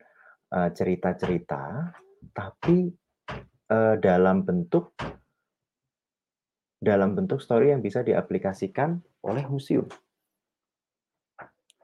[0.54, 1.90] uh, cerita-cerita,
[2.30, 2.94] tapi
[3.74, 4.94] uh, dalam bentuk
[6.78, 9.90] dalam bentuk story yang bisa diaplikasikan oleh museum.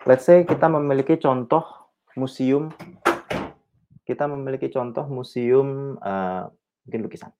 [0.05, 1.65] Let's say kita memiliki contoh
[2.13, 2.69] museum,
[4.05, 6.45] kita memiliki contoh museum uh,
[6.85, 7.33] mungkin lukisan,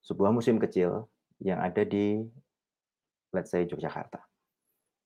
[0.00, 1.04] sebuah museum kecil
[1.44, 2.24] yang ada di
[3.36, 4.24] let's say Yogyakarta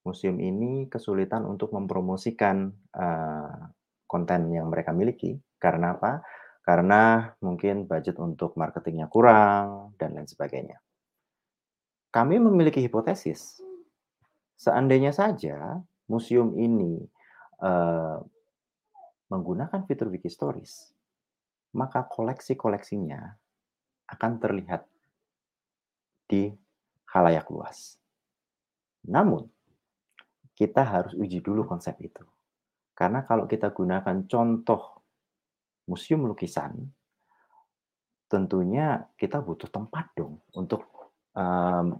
[0.04, 3.68] museum ini kesulitan untuk mempromosikan uh,
[4.08, 5.36] konten yang mereka miliki.
[5.60, 6.24] Karena apa?
[6.64, 10.80] Karena mungkin budget untuk marketingnya kurang dan lain sebagainya.
[12.10, 13.62] Kami memiliki hipotesis,
[14.60, 17.00] seandainya saja museum ini
[17.64, 18.20] uh,
[19.32, 20.92] menggunakan fitur Wikistories,
[21.72, 23.20] maka koleksi-koleksinya
[24.12, 24.84] akan terlihat
[26.28, 26.52] di
[27.08, 27.96] halayak luas.
[29.08, 29.48] Namun,
[30.52, 32.20] kita harus uji dulu konsep itu.
[32.92, 35.00] Karena kalau kita gunakan contoh
[35.88, 36.84] museum lukisan,
[38.28, 40.99] tentunya kita butuh tempat dong untuk
[41.34, 41.98] um,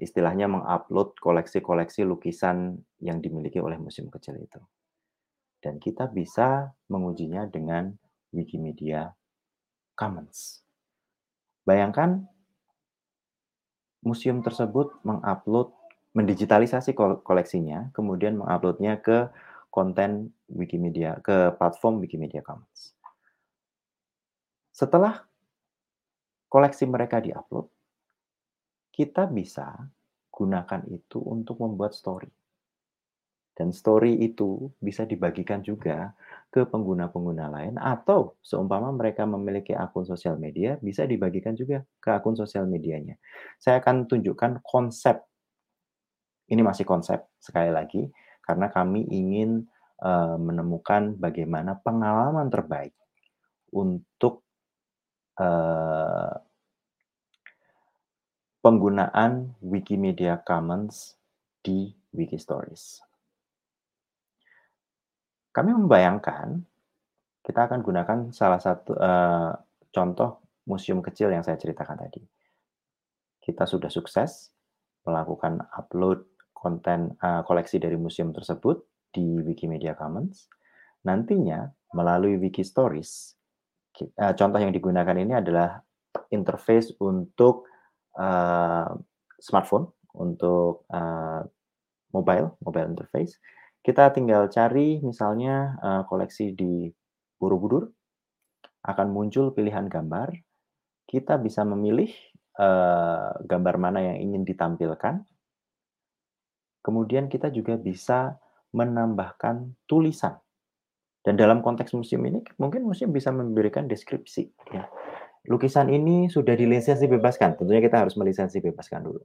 [0.00, 4.60] istilahnya mengupload koleksi-koleksi lukisan yang dimiliki oleh museum kecil itu.
[5.60, 7.92] Dan kita bisa mengujinya dengan
[8.32, 9.12] Wikimedia
[9.92, 10.64] Commons.
[11.68, 12.24] Bayangkan
[14.00, 15.76] museum tersebut mengupload
[16.16, 19.30] mendigitalisasi koleksinya, kemudian menguploadnya ke
[19.70, 22.98] konten Wikimedia, ke platform Wikimedia Commons.
[24.74, 25.22] Setelah
[26.50, 27.70] koleksi mereka diupload,
[29.00, 29.80] kita bisa
[30.28, 32.28] gunakan itu untuk membuat story.
[33.56, 36.12] Dan story itu bisa dibagikan juga
[36.52, 42.36] ke pengguna-pengguna lain atau seumpama mereka memiliki akun sosial media bisa dibagikan juga ke akun
[42.36, 43.16] sosial medianya.
[43.56, 45.24] Saya akan tunjukkan konsep
[46.52, 48.04] ini masih konsep sekali lagi
[48.44, 49.64] karena kami ingin
[50.04, 52.92] uh, menemukan bagaimana pengalaman terbaik
[53.72, 54.44] untuk
[55.40, 56.34] uh,
[58.60, 61.16] penggunaan Wikimedia Commons
[61.64, 63.00] di Wikistories.
[65.50, 66.60] Kami membayangkan
[67.40, 69.50] kita akan gunakan salah satu uh,
[69.90, 72.22] contoh museum kecil yang saya ceritakan tadi.
[73.40, 74.52] Kita sudah sukses
[75.08, 80.46] melakukan upload konten uh, koleksi dari museum tersebut di Wikimedia Commons.
[81.08, 81.64] Nantinya
[81.96, 83.34] melalui Wikistories,
[84.20, 85.80] uh, contoh yang digunakan ini adalah
[86.30, 87.69] interface untuk
[88.16, 88.90] uh,
[89.38, 91.46] smartphone, untuk uh,
[92.10, 93.38] mobile, mobile interface.
[93.80, 96.90] Kita tinggal cari misalnya uh, koleksi di
[97.40, 97.88] Borobudur,
[98.84, 100.34] akan muncul pilihan gambar.
[101.06, 102.10] Kita bisa memilih
[102.58, 105.24] uh, gambar mana yang ingin ditampilkan
[106.80, 108.40] Kemudian kita juga bisa
[108.72, 110.40] menambahkan tulisan.
[111.20, 114.88] Dan dalam konteks museum ini mungkin museum bisa memberikan deskripsi ya.
[115.48, 119.22] Lukisan ini sudah dilisensi bebaskan, tentunya kita harus melisensi bebaskan dulu.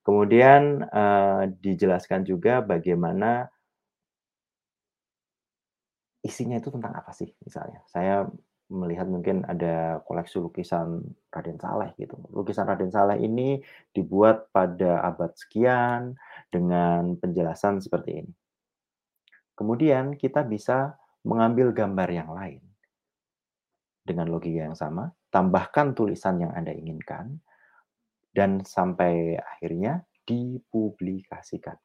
[0.00, 3.44] Kemudian uh, dijelaskan juga bagaimana
[6.24, 7.84] isinya itu tentang apa sih misalnya.
[7.88, 8.24] Saya
[8.70, 12.16] melihat mungkin ada koleksi lukisan Raden Saleh gitu.
[12.32, 13.60] Lukisan Raden Saleh ini
[13.92, 16.14] dibuat pada abad sekian
[16.48, 18.32] dengan penjelasan seperti ini.
[19.58, 20.96] Kemudian kita bisa
[21.26, 22.64] mengambil gambar yang lain
[24.06, 27.38] dengan logika yang sama, tambahkan tulisan yang Anda inginkan,
[28.34, 31.78] dan sampai akhirnya dipublikasikan.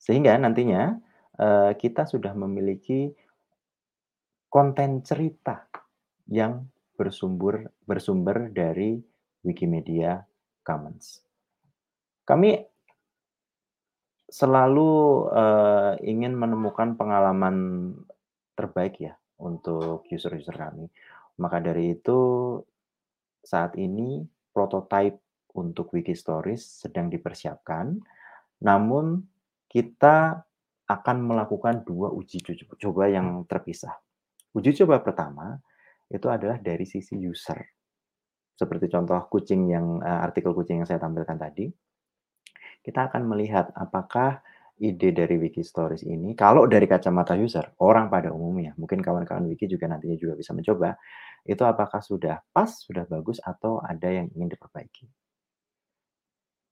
[0.00, 0.96] Sehingga nantinya
[1.40, 3.12] eh, kita sudah memiliki
[4.52, 5.66] konten cerita
[6.30, 9.02] yang bersumber bersumber dari
[9.42, 10.22] Wikimedia
[10.62, 11.20] Commons.
[12.24, 12.56] Kami
[14.34, 14.90] selalu
[15.30, 17.54] uh, ingin menemukan pengalaman
[18.56, 20.88] terbaik ya untuk user-user kami.
[21.40, 22.20] Maka dari itu
[23.42, 24.22] saat ini
[24.54, 25.18] prototype
[25.54, 27.98] untuk Wikistories sedang dipersiapkan.
[28.62, 29.22] Namun
[29.70, 30.46] kita
[30.84, 32.44] akan melakukan dua uji
[32.78, 33.96] coba yang terpisah.
[34.54, 35.58] Uji coba pertama
[36.06, 37.58] itu adalah dari sisi user.
[38.54, 41.66] Seperti contoh kucing yang uh, artikel kucing yang saya tampilkan tadi.
[42.84, 44.44] kita akan melihat apakah
[44.76, 49.64] ide dari Wiki Stories ini, kalau dari kacamata user, orang pada umumnya, mungkin kawan-kawan Wiki
[49.64, 50.92] juga nantinya juga bisa mencoba,
[51.44, 55.06] itu apakah sudah pas, sudah bagus, atau ada yang ingin diperbaiki.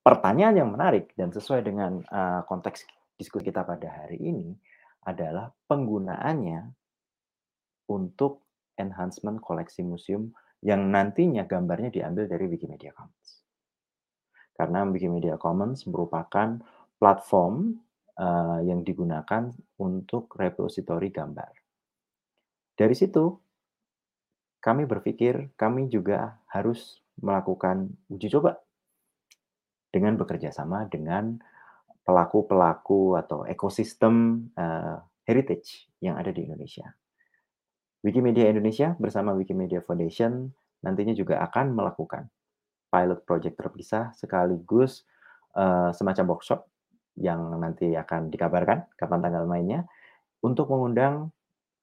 [0.02, 2.82] Pertanyaan yang menarik dan sesuai dengan uh, konteks
[3.14, 4.50] diskusi kita pada hari ini
[5.06, 6.74] adalah penggunaannya
[7.92, 8.42] untuk
[8.74, 13.42] enhancement koleksi museum yang nantinya gambarnya diambil dari Wikimedia Commons.
[14.54, 16.58] Karena Wikimedia Commons merupakan
[16.98, 17.82] platform
[18.18, 21.50] uh, yang digunakan untuk repository gambar.
[22.78, 23.38] Dari situ,
[24.62, 28.62] kami berpikir kami juga harus melakukan uji coba
[29.92, 31.36] dengan bekerja sama dengan
[32.06, 36.94] pelaku-pelaku atau ekosistem uh, heritage yang ada di Indonesia.
[38.02, 40.50] Wikimedia Indonesia bersama Wikimedia Foundation
[40.82, 42.26] nantinya juga akan melakukan
[42.90, 45.06] pilot project terpisah sekaligus
[45.54, 46.66] uh, semacam workshop
[47.18, 49.86] yang nanti akan dikabarkan kapan tanggal mainnya
[50.42, 51.30] untuk mengundang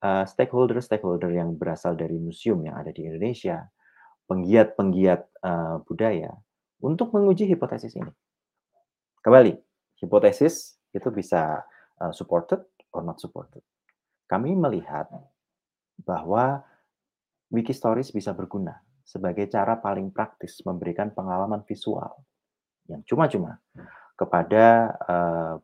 [0.02, 3.68] stakeholder-stakeholder yang berasal dari museum yang ada di Indonesia,
[4.30, 6.32] penggiat-penggiat uh, budaya
[6.80, 8.14] untuk menguji hipotesis ini.
[9.20, 9.52] Kembali,
[10.00, 11.66] hipotesis itu bisa
[12.00, 12.64] uh, supported
[12.96, 13.66] or not supported.
[14.30, 15.10] Kami melihat
[16.00, 16.64] bahwa
[17.52, 22.14] wiki stories bisa berguna sebagai cara paling praktis memberikan pengalaman visual
[22.86, 23.58] yang cuma-cuma
[24.14, 24.94] kepada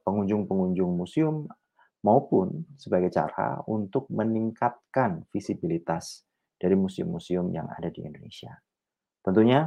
[0.01, 1.45] pengunjung-pengunjung uh, museum
[2.05, 6.21] maupun sebagai cara untuk meningkatkan visibilitas
[6.53, 8.53] dari museum-museum yang ada di Indonesia.
[9.25, 9.65] Tentunya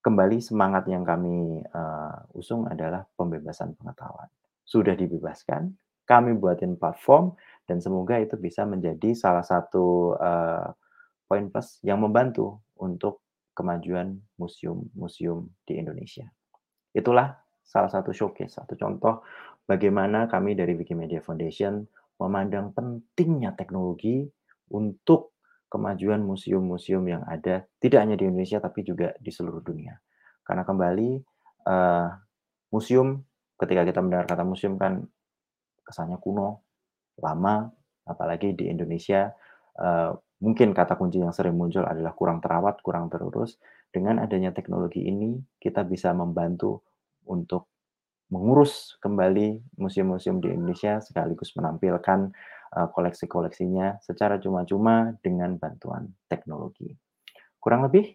[0.00, 4.30] kembali semangat yang kami uh, usung adalah pembebasan pengetahuan.
[4.62, 5.74] Sudah dibebaskan,
[6.06, 7.34] kami buatin platform
[7.66, 10.70] dan semoga itu bisa menjadi salah satu uh,
[11.26, 16.30] poin plus yang membantu untuk kemajuan museum-museum di Indonesia.
[16.94, 19.22] Itulah salah satu showcase, satu contoh
[19.70, 21.86] bagaimana kami dari Wikimedia Foundation
[22.18, 24.26] memandang pentingnya teknologi
[24.74, 25.38] untuk
[25.70, 29.94] kemajuan museum-museum yang ada tidak hanya di Indonesia tapi juga di seluruh dunia.
[30.42, 31.10] Karena kembali
[31.70, 32.10] uh,
[32.74, 33.22] museum
[33.54, 35.06] ketika kita mendengar kata museum kan
[35.86, 36.66] kesannya kuno,
[37.22, 37.70] lama,
[38.02, 39.30] apalagi di Indonesia
[39.78, 40.10] uh,
[40.42, 43.54] mungkin kata kunci yang sering muncul adalah kurang terawat, kurang terurus.
[43.90, 46.82] Dengan adanya teknologi ini kita bisa membantu
[47.26, 47.70] untuk
[48.30, 52.30] mengurus kembali museum-museum di Indonesia sekaligus menampilkan
[52.78, 56.94] uh, koleksi-koleksinya secara cuma-cuma dengan bantuan teknologi.
[57.58, 58.14] Kurang lebih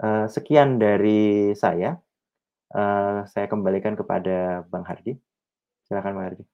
[0.00, 1.98] uh, sekian dari saya.
[2.70, 5.18] Uh, saya kembalikan kepada Bang Hardi.
[5.90, 6.44] Silakan Bang Hardi.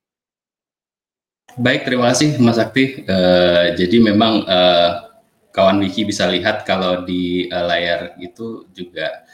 [1.60, 3.04] Baik, terima kasih Mas Akti.
[3.04, 5.06] Uh, jadi memang uh,
[5.52, 9.24] kawan Wiki bisa lihat kalau di uh, layar itu juga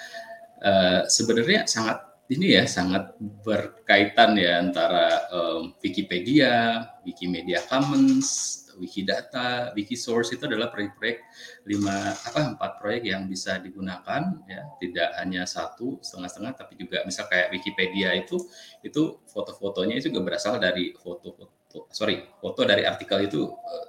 [0.62, 3.12] uh, sebenarnya sangat ini ya sangat
[3.44, 11.20] berkaitan ya antara um, Wikipedia, Wikimedia Commons, Wikidata, Wikisource itu adalah proyek-proyek
[11.68, 17.28] lima apa empat proyek yang bisa digunakan ya tidak hanya satu setengah-setengah tapi juga misal
[17.28, 18.40] kayak Wikipedia itu
[18.80, 23.86] itu foto-fotonya itu juga berasal dari foto-foto sorry foto dari artikel itu uh,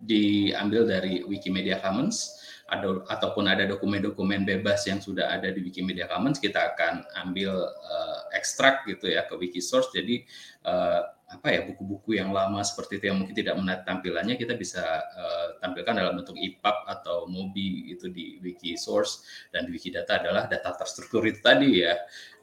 [0.00, 6.42] diambil dari Wikimedia Commons ada ataupun ada dokumen-dokumen bebas yang sudah ada di Wikimedia Commons
[6.42, 9.94] kita akan ambil uh, ekstrak gitu ya ke Wikisource.
[9.94, 10.26] Jadi
[10.66, 14.82] uh, apa ya buku-buku yang lama seperti itu yang mungkin tidak menarik tampilannya kita bisa
[14.98, 19.46] uh, tampilkan dalam bentuk EPUB atau MOBI itu di Wikisource.
[19.54, 21.94] Dan di Wikidata adalah data terstruktur itu tadi ya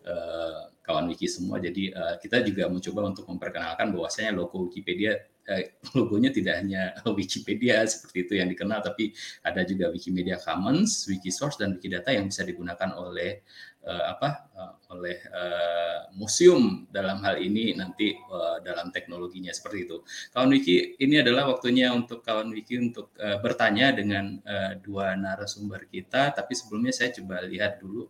[0.08, 1.60] uh, kawan wiki semua.
[1.60, 5.20] Jadi uh, kita juga mencoba untuk memperkenalkan bahwasanya logo Wikipedia
[5.98, 9.12] logonya tidak hanya Wikipedia seperti itu yang dikenal, tapi
[9.44, 13.44] ada juga Wikimedia Commons, Wikisource dan Wikidata yang bisa digunakan oleh
[13.84, 19.98] eh, apa uh, oleh uh, museum dalam hal ini nanti uh, dalam teknologinya seperti itu.
[20.32, 25.92] Kawan Wiki ini adalah waktunya untuk kawan Wiki untuk uh, bertanya dengan uh, dua narasumber
[25.92, 28.08] kita, tapi sebelumnya saya coba lihat dulu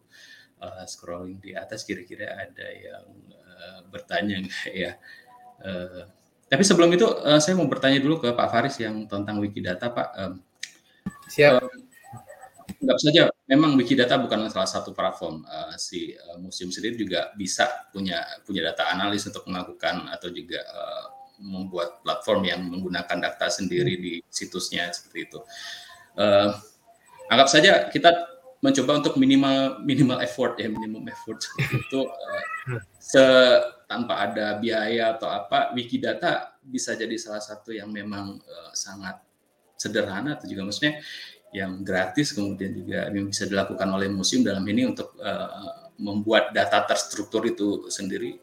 [0.61, 4.91] uh, scrolling di atas kira-kira ada yang uh, bertanya enggak ya.
[5.63, 6.05] Uh,
[6.53, 10.09] tapi sebelum itu uh, saya mau bertanya dulu ke Pak Faris yang tentang Wikidata, Pak.
[10.21, 10.33] Um,
[11.25, 11.65] Siap.
[11.65, 15.41] Uh, saja, memang Wikidata bukan salah satu platform.
[15.49, 20.61] Uh, si uh, museum sendiri juga bisa punya punya data analis untuk melakukan atau juga
[20.61, 21.05] uh,
[21.41, 25.41] membuat platform yang menggunakan data sendiri di situsnya seperti itu.
[26.13, 26.53] Uh,
[27.33, 28.13] anggap saja kita
[28.63, 32.07] mencoba untuk minimal minimal effort ya minimum effort itu.
[32.07, 33.23] Uh, se
[33.91, 39.19] tanpa ada biaya atau apa Wikidata bisa jadi salah satu yang memang uh, sangat
[39.75, 41.03] sederhana atau juga maksudnya
[41.51, 46.81] yang gratis kemudian juga yang bisa dilakukan oleh museum dalam ini untuk uh, membuat data
[46.89, 48.41] terstruktur itu sendiri,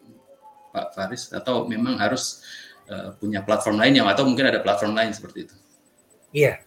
[0.71, 2.45] Pak Faris, atau memang harus
[2.87, 5.57] uh, punya platform lainnya, atau mungkin ada platform lain seperti itu?
[6.31, 6.63] Iya,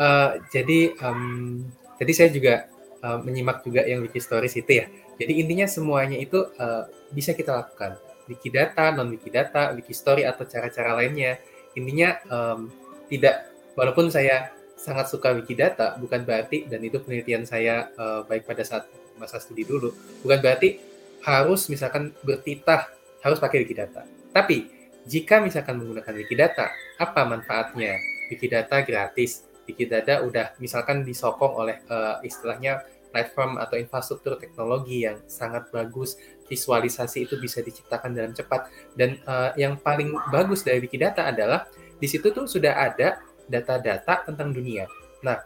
[0.00, 1.68] uh, jadi um,
[2.00, 2.72] jadi saya juga
[3.04, 4.88] uh, menyimak juga yang wiki stories itu ya.
[5.20, 8.00] Jadi intinya semuanya itu uh, bisa kita lakukan.
[8.24, 11.36] Wikidata, non wikidata, wiki story atau cara-cara lainnya.
[11.76, 12.72] Intinya um,
[13.12, 18.60] tidak walaupun saya sangat suka Wikidata bukan berarti dan itu penelitian saya uh, baik pada
[18.66, 18.84] saat
[19.16, 19.94] masa studi dulu
[20.26, 20.76] bukan berarti
[21.24, 22.90] harus misalkan bertitah
[23.24, 24.04] harus pakai Wikidata.
[24.34, 24.68] Tapi
[25.08, 26.68] jika misalkan menggunakan Wikidata,
[27.00, 27.96] apa manfaatnya?
[28.28, 29.48] Wikidata gratis.
[29.64, 32.84] Wikidata udah misalkan disokong oleh uh, istilahnya
[33.14, 36.18] platform atau infrastruktur teknologi yang sangat bagus,
[36.50, 38.66] visualisasi itu bisa diciptakan dalam cepat
[38.98, 41.70] dan uh, yang paling bagus dari Wikidata adalah
[42.02, 44.90] di situ tuh sudah ada data-data tentang dunia.
[45.22, 45.38] Nah,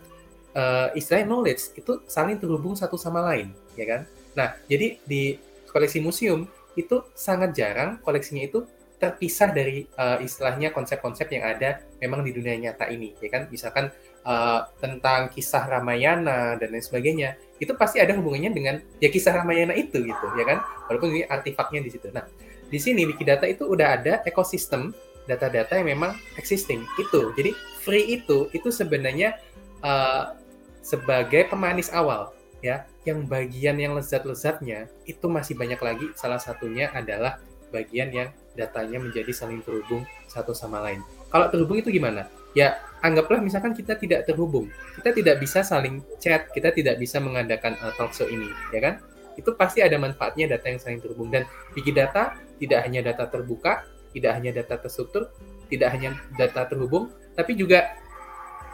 [0.57, 4.01] uh, istilah knowledge itu saling terhubung satu sama lain, ya kan?
[4.33, 5.37] Nah, jadi di
[5.69, 6.49] koleksi museum
[6.79, 8.65] itu sangat jarang koleksinya itu
[8.99, 13.47] terpisah dari uh, istilahnya konsep-konsep yang ada memang di dunia nyata ini, ya kan?
[13.47, 13.95] Misalkan
[14.29, 19.73] uh, tentang kisah Ramayana dan lain sebagainya, itu pasti ada hubungannya dengan ya kisah Ramayana
[19.73, 20.61] itu gitu, ya kan?
[20.93, 22.13] Walaupun ini artefaknya di situ.
[22.13, 22.29] Nah,
[22.69, 24.93] di sini Wikidata itu udah ada ekosistem
[25.25, 27.33] data-data yang memang existing itu.
[27.33, 29.41] Jadi free itu itu sebenarnya
[29.81, 30.37] uh,
[30.85, 32.85] sebagai pemanis awal ya.
[33.09, 36.07] Yang bagian yang lezat-lezatnya itu masih banyak lagi.
[36.13, 37.41] Salah satunya adalah
[37.73, 41.01] bagian yang datanya menjadi saling terhubung satu sama lain.
[41.33, 42.29] Kalau terhubung itu gimana?
[42.57, 44.73] Ya, anggaplah misalkan kita tidak terhubung.
[44.99, 48.95] Kita tidak bisa saling chat, kita tidak bisa mengadakan uh, talk show ini, ya kan?
[49.39, 51.47] Itu pasti ada manfaatnya data yang saling terhubung dan
[51.77, 55.31] Wikidata tidak hanya data terbuka, tidak hanya data terstruktur,
[55.71, 57.95] tidak hanya data terhubung, tapi juga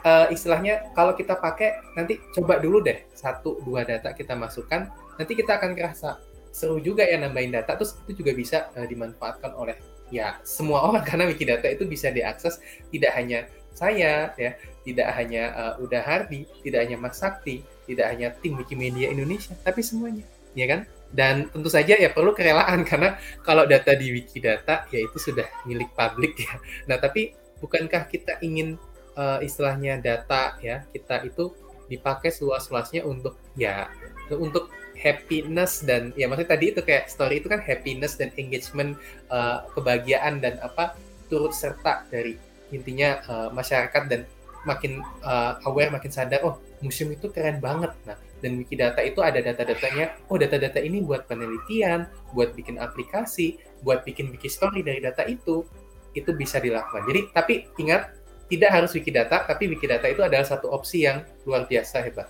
[0.06, 4.88] uh, istilahnya kalau kita pakai nanti coba dulu deh satu dua data kita masukkan,
[5.20, 6.22] nanti kita akan kerasa
[6.54, 9.76] seru juga ya nambahin data, terus itu juga bisa uh, dimanfaatkan oleh
[10.08, 14.56] ya semua orang karena Wikidata itu bisa diakses tidak hanya saya ya,
[14.86, 19.82] tidak hanya uh, Uda Hardi, tidak hanya Mas Sakti, tidak hanya tim Wikimedia Indonesia, tapi
[19.82, 20.82] semuanya, ya kan?
[21.14, 23.14] dan tentu saja ya perlu kerelaan karena
[23.46, 26.58] kalau data di Wikidata ya itu sudah milik publik ya.
[26.90, 28.74] Nah, tapi bukankah kita ingin
[29.14, 31.54] uh, istilahnya data ya kita itu
[31.86, 33.86] dipakai seluas-luasnya untuk ya
[34.32, 38.96] untuk happiness dan ya maksudnya tadi itu kayak story itu kan happiness dan engagement
[39.28, 40.96] uh, kebahagiaan dan apa
[41.28, 42.40] turut serta dari
[42.74, 44.20] intinya uh, masyarakat dan
[44.64, 49.40] makin uh, aware makin sadar oh museum itu keren banget nah dan Wikidata itu ada
[49.40, 50.20] data-datanya.
[50.28, 52.04] Oh, data-data ini buat penelitian,
[52.36, 55.64] buat bikin aplikasi, buat bikin wiki story dari data itu,
[56.12, 57.08] itu bisa dilakukan.
[57.08, 58.12] Jadi, tapi ingat,
[58.52, 62.28] tidak harus Wikidata, tapi Wikidata itu adalah satu opsi yang luar biasa hebat.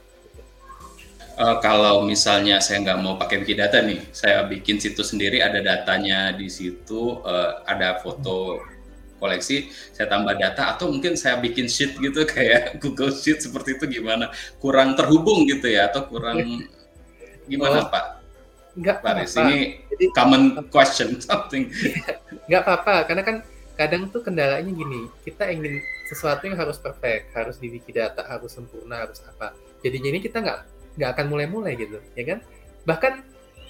[1.35, 6.31] Uh, kalau misalnya saya nggak mau pakai Wikidata nih, saya bikin situs sendiri, ada datanya
[6.31, 8.63] di situ, uh, ada foto
[9.25, 13.89] koleksi, saya tambah data atau mungkin saya bikin sheet gitu kayak Google Sheet seperti itu
[13.89, 14.29] gimana?
[14.61, 16.69] Kurang terhubung gitu ya atau kurang
[17.49, 18.05] gimana oh, Pak?
[18.75, 19.49] Enggak Paris, apa.
[19.49, 19.59] ini
[19.89, 21.73] Jadi, common question something.
[22.45, 23.37] Enggak apa-apa karena kan
[23.75, 29.03] kadang tuh kendalanya gini, kita ingin sesuatu yang harus perfect, harus di Wikidata, harus sempurna,
[29.03, 29.51] harus apa.
[29.83, 30.61] Jadi ini kita nggak
[30.95, 32.39] nggak akan mulai-mulai gitu, ya kan?
[32.87, 33.13] Bahkan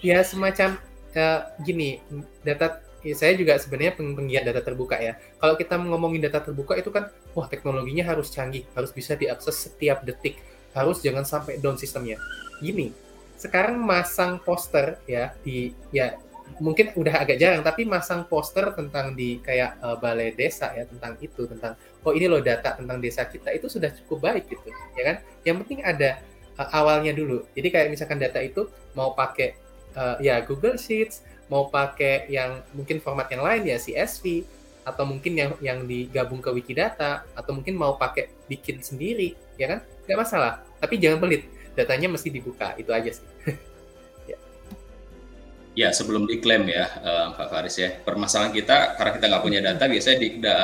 [0.05, 0.77] ya semacam
[1.17, 2.05] uh, gini,
[2.45, 5.21] data saya juga sebenarnya penggiat data terbuka ya.
[5.37, 10.01] Kalau kita ngomongin data terbuka itu kan, wah teknologinya harus canggih, harus bisa diakses setiap
[10.09, 10.41] detik,
[10.73, 12.17] harus jangan sampai down sistemnya.
[12.65, 12.97] Gini,
[13.37, 16.17] sekarang masang poster ya di ya
[16.61, 21.19] mungkin udah agak jarang tapi masang poster tentang di kayak uh, balai desa ya tentang
[21.19, 21.75] itu tentang
[22.05, 25.57] oh ini loh data tentang desa kita itu sudah cukup baik gitu ya kan yang
[25.65, 26.21] penting ada
[26.61, 29.59] uh, awalnya dulu jadi kayak misalkan data itu mau pakai
[29.99, 34.45] uh, ya Google Sheets mau pakai yang mungkin format yang lain ya CSV
[34.85, 39.79] atau mungkin yang yang digabung ke Wikidata atau mungkin mau pakai bikin sendiri ya kan
[40.05, 43.27] nggak masalah tapi jangan pelit datanya mesti dibuka itu aja sih
[44.31, 44.39] ya.
[45.73, 49.85] ya sebelum diklaim ya uh, Pak Faris ya permasalahan kita karena kita nggak punya data
[49.89, 50.55] biasanya di, da,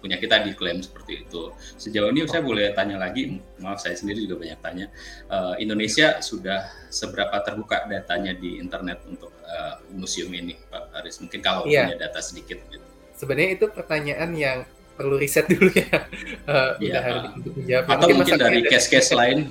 [0.00, 1.52] punya kita diklaim seperti itu.
[1.76, 4.86] Sejauh ini saya boleh tanya lagi, maaf saya sendiri juga banyak tanya,
[5.28, 11.20] uh, Indonesia sudah seberapa terbuka datanya di internet untuk uh, museum ini, Pak Haris?
[11.20, 11.86] Mungkin kalau yeah.
[11.86, 12.58] punya data sedikit.
[12.72, 12.82] Gitu.
[13.14, 14.58] Sebenarnya itu pertanyaan yang
[15.00, 16.04] perlu riset dulu ya,
[16.44, 17.84] uh, ya harus untuk menjawab.
[17.88, 19.48] Atau mungkin, mungkin dari case-case lain,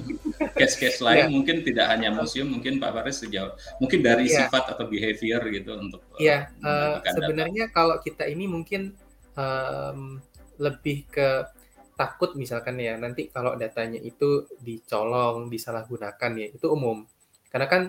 [0.54, 1.34] case-case lain yeah.
[1.34, 4.46] mungkin tidak hanya museum, mungkin Pak Faris sejauh, mungkin dari yeah.
[4.46, 6.06] sifat atau behavior gitu untuk.
[6.22, 7.02] Iya, yeah.
[7.02, 7.76] uh, sebenarnya data.
[7.82, 8.94] kalau kita ini mungkin
[9.34, 10.22] um,
[10.60, 11.48] lebih ke
[11.96, 17.04] takut misalkan ya nanti kalau datanya itu dicolong disalahgunakan ya itu umum
[17.52, 17.82] karena kan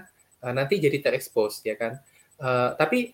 [0.44, 2.00] uh, nanti jadi terekspos ya kan.
[2.40, 3.12] Uh, tapi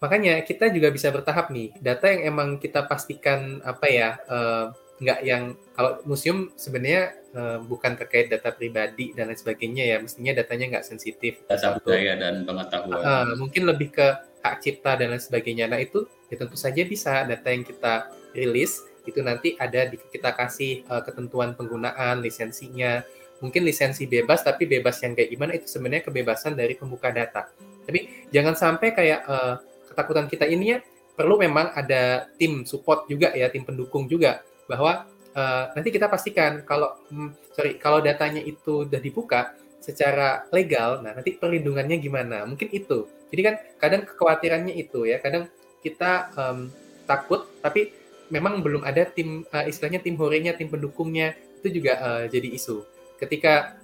[0.00, 1.76] makanya kita juga bisa bertahap nih.
[1.78, 4.66] Data yang emang kita pastikan apa ya uh,
[5.02, 10.30] nggak yang kalau museum sebenarnya uh, bukan terkait data pribadi dan lain sebagainya ya mestinya
[10.30, 14.06] datanya nggak sensitif data budaya dan pengetahuan uh, mungkin lebih ke
[14.46, 18.86] hak cipta dan lain sebagainya nah itu ya tentu saja bisa data yang kita rilis
[19.06, 23.02] itu nanti ada di, kita kasih uh, ketentuan penggunaan lisensinya
[23.42, 27.50] mungkin lisensi bebas tapi bebas yang kayak gimana itu sebenarnya kebebasan dari pembuka data
[27.82, 29.58] tapi jangan sampai kayak uh,
[29.90, 30.78] ketakutan kita ini ya
[31.12, 34.40] perlu memang ada tim support juga ya tim pendukung juga
[34.70, 41.02] bahwa uh, nanti kita pastikan kalau hmm, sorry kalau datanya itu sudah dibuka secara legal,
[41.02, 42.46] nah nanti perlindungannya gimana?
[42.46, 43.10] Mungkin itu.
[43.34, 45.50] Jadi kan kadang kekhawatirannya itu ya, kadang
[45.82, 46.70] kita um,
[47.04, 47.90] takut tapi
[48.32, 51.36] memang belum ada tim uh, istilahnya tim horenya, tim pendukungnya.
[51.60, 52.82] Itu juga uh, jadi isu.
[53.20, 53.76] Ketika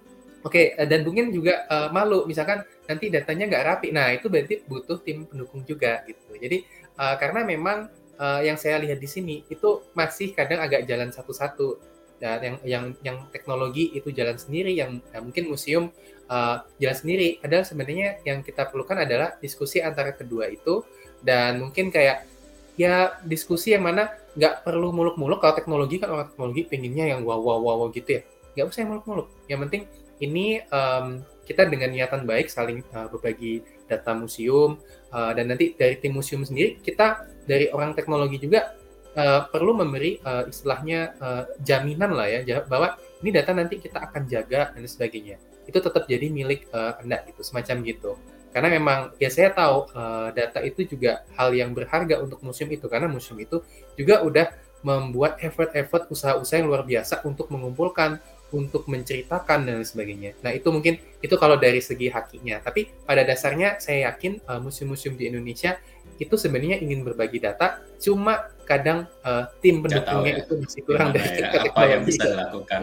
[0.42, 2.24] oke okay, dan mungkin juga uh, malu.
[2.24, 6.32] Misalkan nanti datanya nggak rapi, nah itu berarti butuh tim pendukung juga gitu.
[6.40, 6.64] Jadi
[6.96, 12.00] uh, karena memang uh, yang saya lihat di sini itu masih kadang agak jalan satu-satu.
[12.18, 15.94] Dan yang yang yang teknologi itu jalan sendiri yang ya mungkin museum
[16.26, 17.38] uh, jalan sendiri.
[17.46, 20.82] Adalah sebenarnya yang kita perlukan adalah diskusi antara kedua itu.
[21.22, 22.26] Dan mungkin kayak
[22.74, 27.42] ya diskusi yang mana nggak perlu muluk-muluk kalau teknologi kan orang teknologi pengennya yang wow
[27.42, 28.22] wow wow gitu ya.
[28.54, 29.26] Nggak usah yang muluk-muluk.
[29.50, 29.82] Yang penting
[30.22, 34.78] ini um, kita dengan niatan baik saling uh, berbagi data museum
[35.10, 38.78] uh, dan nanti dari tim museum sendiri kita dari orang teknologi juga
[39.18, 44.30] uh, perlu memberi uh, istilahnya uh, jaminan lah ya bahwa ini data nanti kita akan
[44.30, 45.42] jaga dan sebagainya.
[45.66, 48.14] Itu tetap jadi milik uh, anda gitu semacam gitu
[48.50, 52.88] karena memang ya saya tahu uh, data itu juga hal yang berharga untuk museum itu
[52.88, 53.60] karena museum itu
[53.94, 54.48] juga udah
[54.82, 60.32] membuat effort-effort usaha-usaha yang luar biasa untuk mengumpulkan untuk menceritakan dan sebagainya.
[60.40, 62.64] Nah itu mungkin itu kalau dari segi hakinya.
[62.64, 65.76] Tapi pada dasarnya saya yakin uh, museum-museum di Indonesia
[66.16, 70.42] itu sebenarnya ingin berbagi data, cuma kadang uh, tim pendukungnya ya.
[70.42, 72.82] itu masih kurang dari ya, apa yang bisa dilakukan.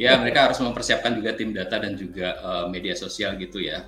[0.00, 3.84] Ya mereka harus mempersiapkan juga tim data dan juga uh, media sosial gitu ya,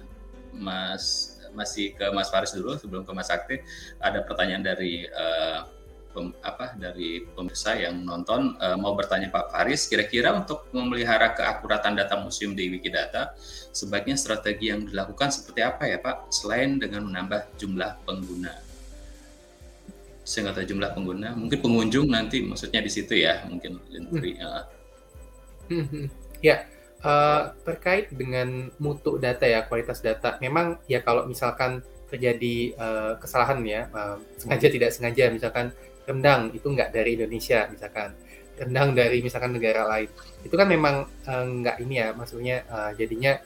[0.55, 1.37] Mas.
[1.53, 3.61] Masih ke Mas Faris dulu sebelum ke Mas Sakti.
[4.01, 5.69] Ada pertanyaan dari uh,
[6.13, 11.97] pem, apa dari pemirsa yang nonton uh, mau bertanya Pak Faris, kira-kira untuk memelihara keakuratan
[11.97, 13.33] data museum di Wikidata,
[13.73, 18.53] sebaiknya strategi yang dilakukan seperti apa ya Pak, selain dengan menambah jumlah pengguna?
[20.23, 23.81] Saya nggak tahu jumlah pengguna, mungkin pengunjung nanti maksudnya di situ ya, mungkin.
[23.83, 24.23] Hmm.
[24.23, 24.65] Uh.
[26.45, 26.69] ya,
[27.05, 33.61] uh, terkait dengan mutu data ya, kualitas data, memang ya kalau misalkan terjadi uh, kesalahan
[33.67, 35.75] ya, uh, sengaja tidak sengaja, misalkan
[36.07, 38.15] rendang itu nggak dari Indonesia misalkan.
[38.53, 40.13] Rendang dari misalkan negara lain.
[40.45, 43.41] Itu kan memang uh, nggak ini ya maksudnya uh, jadinya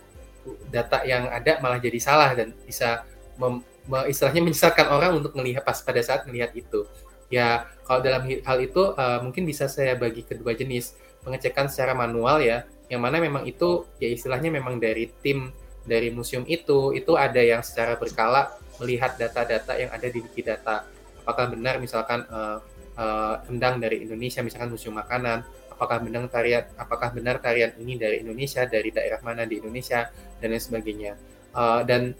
[0.71, 3.07] data yang ada malah jadi salah dan bisa
[3.39, 6.85] mem, me, istilahnya menyesatkan orang untuk melihat pas pada saat melihat itu.
[7.31, 10.95] Ya kalau dalam hal itu uh, mungkin bisa saya bagi kedua jenis.
[11.23, 15.51] Pengecekan secara manual ya yang mana memang itu ya istilahnya memang dari tim
[15.87, 20.87] dari museum itu itu ada yang secara berkala melihat data-data yang ada di Wikidata.
[21.23, 22.59] Apakah benar misalkan uh,
[22.99, 25.43] uh, rendang dari Indonesia misalkan museum makanan
[25.77, 30.09] apakah benar tarian apakah benar tarian ini dari Indonesia dari daerah mana di Indonesia
[30.41, 31.13] dan lain sebagainya.
[31.57, 32.13] Uh, dan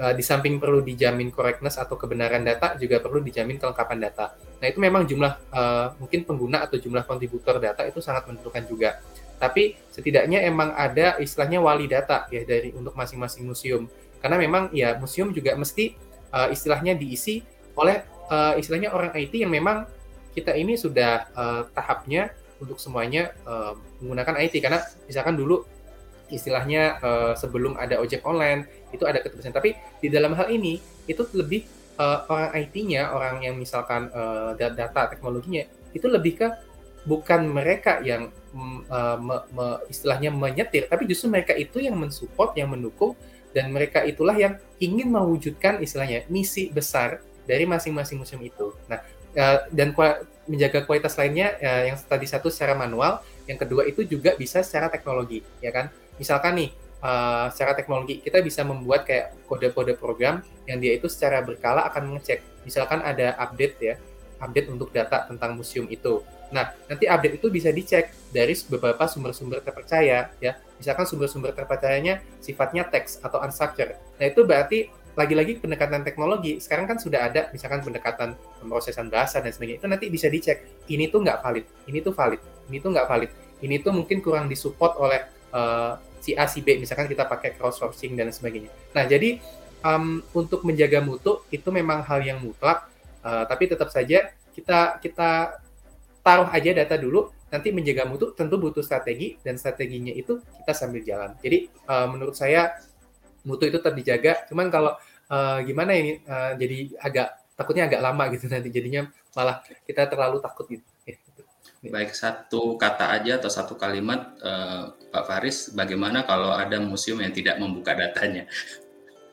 [0.00, 4.36] uh, di samping perlu dijamin correctness atau kebenaran data juga perlu dijamin kelengkapan data.
[4.36, 9.02] Nah itu memang jumlah uh, mungkin pengguna atau jumlah kontributor data itu sangat menentukan juga
[9.42, 13.90] tapi setidaknya emang ada istilahnya wali data ya dari untuk masing-masing museum.
[14.22, 15.98] Karena memang ya museum juga mesti
[16.30, 17.42] uh, istilahnya diisi
[17.74, 19.82] oleh uh, istilahnya orang IT yang memang
[20.30, 22.30] kita ini sudah uh, tahapnya
[22.62, 24.78] untuk semuanya uh, menggunakan IT karena
[25.10, 25.66] misalkan dulu
[26.30, 28.64] istilahnya uh, sebelum ada ojek online
[28.94, 31.66] itu ada keterbatasan tapi di dalam hal ini itu lebih
[31.98, 36.48] uh, orang IT-nya orang yang misalkan uh, data teknologinya itu lebih ke
[37.02, 38.30] bukan mereka yang
[38.90, 43.18] uh, me, me, istilahnya menyetir tapi justru mereka itu yang mensupport yang mendukung
[43.52, 48.72] dan mereka itulah yang ingin mewujudkan istilahnya misi besar dari masing-masing museum itu.
[48.88, 49.04] Nah,
[49.36, 49.92] uh, dan
[50.48, 54.88] menjaga kualitas lainnya uh, yang tadi satu secara manual, yang kedua itu juga bisa secara
[54.88, 55.92] teknologi, ya kan?
[56.16, 56.70] Misalkan nih,
[57.04, 62.14] uh, secara teknologi kita bisa membuat kayak kode-kode program yang dia itu secara berkala akan
[62.14, 62.40] mengecek.
[62.64, 63.94] Misalkan ada update ya,
[64.40, 66.24] update untuk data tentang museum itu.
[66.52, 70.52] Nah, nanti update itu bisa dicek dari beberapa sumber-sumber terpercaya ya.
[70.76, 73.96] Misalkan sumber-sumber terpercayanya sifatnya teks atau unstructured.
[74.20, 74.78] Nah, itu berarti
[75.12, 78.32] lagi-lagi pendekatan teknologi sekarang kan sudah ada misalkan pendekatan
[78.64, 82.40] pemrosesan bahasa dan sebagainya itu nanti bisa dicek ini tuh nggak valid ini tuh valid
[82.72, 83.30] ini tuh nggak valid
[83.60, 85.20] ini tuh mungkin kurang disupport oleh
[85.52, 88.70] uh, si A si B misalkan kita pakai cross sourcing dan sebagainya.
[88.94, 89.42] Nah jadi
[89.82, 92.86] um, untuk menjaga mutu itu memang hal yang mutlak,
[93.26, 95.61] uh, tapi tetap saja kita kita
[96.22, 97.30] taruh aja data dulu.
[97.52, 101.36] Nanti menjaga mutu tentu butuh strategi dan strateginya itu kita sambil jalan.
[101.44, 102.80] Jadi uh, menurut saya
[103.44, 104.48] mutu itu tetap dijaga.
[104.48, 104.96] Cuman kalau
[105.28, 109.04] uh, gimana ini uh, jadi agak takutnya agak lama gitu nanti jadinya
[109.36, 110.84] malah kita terlalu takut gitu.
[111.82, 117.34] Baik satu kata aja atau satu kalimat uh, Pak Faris, bagaimana kalau ada museum yang
[117.34, 118.46] tidak membuka datanya?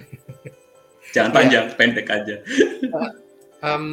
[1.13, 1.75] Jangan panjang, ya.
[1.77, 2.35] pendek aja.
[2.89, 3.13] Uh,
[3.61, 3.85] um,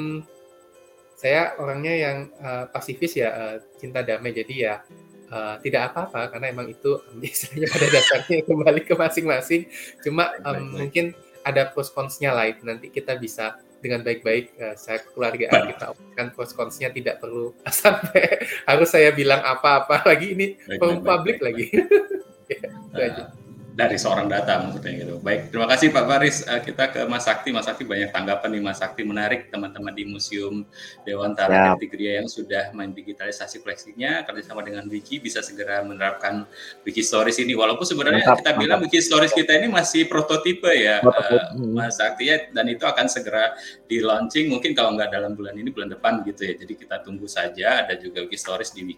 [1.16, 4.36] saya orangnya yang uh, pasifis ya, uh, cinta damai.
[4.36, 4.84] Jadi ya
[5.32, 9.62] uh, tidak apa-apa karena emang itu biasanya pada dasarnya kembali ke masing-masing.
[10.04, 10.76] Cuma um, baik, baik.
[10.76, 11.06] mungkin
[11.46, 16.34] ada pros consnya lah itu nanti kita bisa dengan baik-baik uh, saya keluarga kita kan
[16.34, 20.46] pros consnya tidak perlu sampai harus saya bilang apa-apa lagi ini
[20.80, 21.70] publik lagi.
[22.50, 23.45] ya, uh,
[23.76, 25.14] dari seorang data maksudnya gitu.
[25.20, 26.36] Baik, terima kasih Pak Faris.
[26.48, 27.52] Uh, kita ke Mas Sakti.
[27.52, 30.64] Mas Sakti banyak tanggapan nih Mas Sakti menarik teman-teman di Museum
[31.04, 36.48] Dewantara Tigria yang sudah mendigitalisasi koleksinya kerjasama dengan Wiki bisa segera menerapkan
[36.88, 37.52] Wiki Stories ini.
[37.52, 38.62] Walaupun sebenarnya mantap, kita mantap.
[38.64, 43.12] bilang Wiki Stories kita ini masih prototipe ya, uh, Mas Sakti ya, dan itu akan
[43.12, 43.52] segera
[43.84, 46.56] di launching mungkin kalau nggak dalam bulan ini bulan depan gitu ya.
[46.56, 47.84] Jadi kita tunggu saja.
[47.84, 48.88] Ada juga Wiki Stories di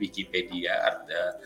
[0.00, 0.80] Wikipedia.
[0.88, 1.36] Ada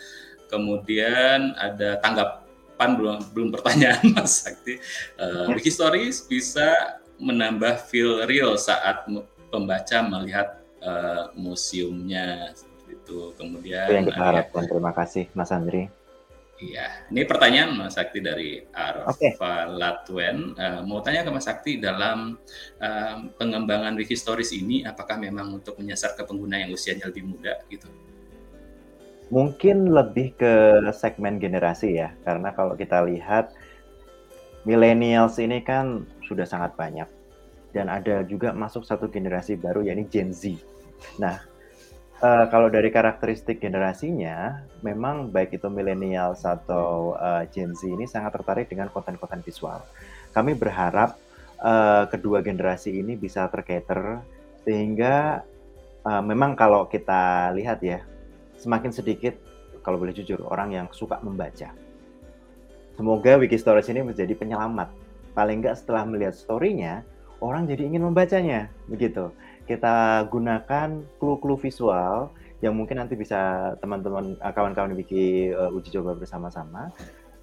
[0.47, 2.46] kemudian ada tanggap
[2.77, 4.79] pan belum belum pertanyaan Mas Sakti.
[5.17, 9.09] Uh, Wiki Stories bisa menambah feel real saat
[9.49, 12.53] pembaca melihat uh, museumnya
[12.87, 13.33] itu.
[13.35, 14.63] Kemudian itu yang kita harapkan.
[14.69, 15.89] Terima kasih Mas Andri.
[16.57, 19.37] Iya, ini pertanyaan Mas Sakti dari Arfa okay.
[19.69, 20.57] Latwen.
[20.57, 22.41] Uh, mau tanya ke Mas Sakti dalam
[22.81, 27.61] uh, pengembangan Wiki Stories ini, apakah memang untuk menyasar ke pengguna yang usianya lebih muda
[27.69, 27.93] gitu?
[29.27, 30.55] Mungkin lebih ke
[30.95, 33.51] segmen generasi ya, karena kalau kita lihat
[34.63, 37.11] millennials ini kan sudah sangat banyak
[37.75, 40.55] dan ada juga masuk satu generasi baru yakni Gen Z.
[41.19, 41.43] Nah,
[42.23, 48.41] uh, kalau dari karakteristik generasinya, memang baik itu millennials atau uh, Gen Z ini sangat
[48.41, 49.83] tertarik dengan konten-konten visual.
[50.33, 51.19] Kami berharap
[51.61, 54.23] uh, kedua generasi ini bisa tercater
[54.63, 55.47] sehingga
[56.07, 58.01] uh, memang kalau kita lihat ya
[58.57, 59.37] semakin sedikit
[59.87, 61.71] kalau boleh jujur orang yang suka membaca.
[62.97, 64.89] Semoga Wiki Stories ini menjadi penyelamat.
[65.37, 67.05] Paling nggak setelah melihat story-nya,
[67.45, 68.73] orang jadi ingin membacanya.
[68.89, 69.29] Begitu.
[69.69, 72.33] Kita gunakan clue-clue visual
[72.65, 76.89] yang mungkin nanti bisa teman-teman eh, kawan-kawan Wiki uh, uji coba bersama-sama.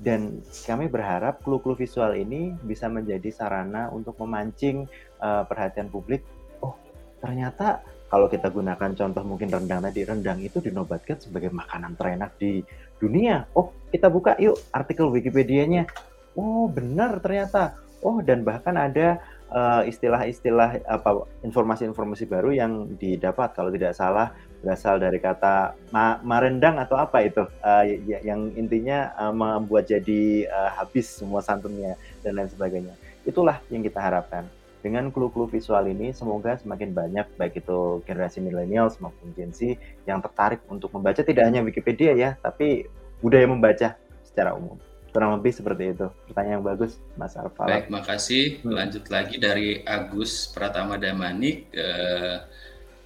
[0.01, 4.89] Dan kami berharap clue-clue visual ini bisa menjadi sarana untuk memancing
[5.21, 6.25] uh, perhatian publik.
[6.65, 6.73] Oh,
[7.21, 12.61] ternyata kalau kita gunakan contoh mungkin rendang tadi, rendang itu dinobatkan sebagai makanan terenak di
[13.01, 13.49] dunia.
[13.57, 15.89] Oh, kita buka yuk artikel Wikipedia-nya.
[16.37, 17.73] Oh, benar ternyata.
[18.05, 19.17] Oh, dan bahkan ada
[19.49, 24.29] eh, istilah-istilah uh, apa informasi-informasi baru yang didapat kalau tidak salah
[24.61, 30.69] berasal dari kata ma marendang atau apa itu uh, yang intinya uh, membuat jadi uh,
[30.77, 32.93] habis semua santunnya dan lain sebagainya.
[33.25, 34.45] Itulah yang kita harapkan
[34.83, 40.19] dengan clue-clue visual ini semoga semakin banyak baik itu generasi milenials maupun Gen Z yang
[40.19, 42.91] tertarik untuk membaca tidak hanya Wikipedia ya, tapi
[43.23, 43.95] budaya membaca
[44.27, 44.75] secara umum.
[45.15, 46.11] Kurang lebih seperti itu.
[46.27, 47.63] Pertanyaan yang bagus, Mas Arfa.
[47.63, 48.59] Baik, makasih.
[48.65, 48.75] Hmm.
[48.75, 52.43] Lanjut lagi dari Agus Pratama Damanik, eh,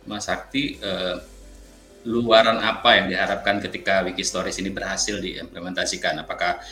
[0.09, 1.15] Mas Sakti, eh,
[2.07, 6.23] luaran apa yang diharapkan ketika Wiki Stories ini berhasil diimplementasikan?
[6.23, 6.63] Apakah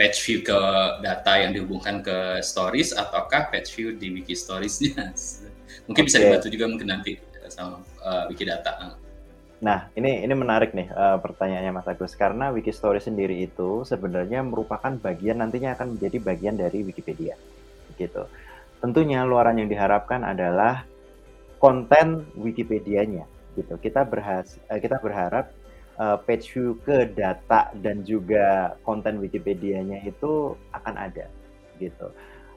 [0.00, 0.56] page view ke
[1.04, 5.12] data yang dihubungkan ke stories ataukah page view di wiki storiesnya
[5.86, 6.08] mungkin okay.
[6.08, 7.20] bisa dibantu juga mungkin nanti
[7.52, 8.96] sama uh, wiki data
[9.60, 14.40] Nah, ini ini menarik nih uh, pertanyaannya Mas Agus karena Wiki Story sendiri itu sebenarnya
[14.40, 17.36] merupakan bagian nantinya akan menjadi bagian dari Wikipedia.
[18.00, 18.24] Gitu.
[18.80, 20.88] Tentunya luaran yang diharapkan adalah
[21.60, 23.76] konten Wikipedianya gitu.
[23.76, 25.52] Kita berhas kita berharap
[26.00, 31.28] uh, page view ke data dan juga konten Wikipedia-nya itu akan ada
[31.76, 32.08] gitu.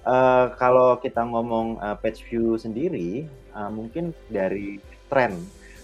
[0.04, 4.80] Uh, kalau kita ngomong uh, page view sendiri, uh, mungkin dari
[5.12, 5.36] tren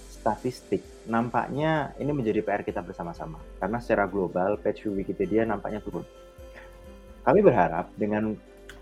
[0.07, 6.03] statistik nampaknya ini menjadi PR kita bersama-sama karena secara global page view Wikipedia nampaknya turun.
[7.23, 8.35] Kami berharap dengan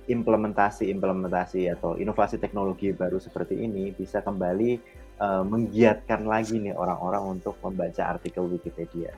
[0.07, 4.79] implementasi-implementasi atau inovasi teknologi baru seperti ini bisa kembali
[5.19, 9.13] uh, menggiatkan lagi nih orang-orang untuk membaca artikel Wikipedia.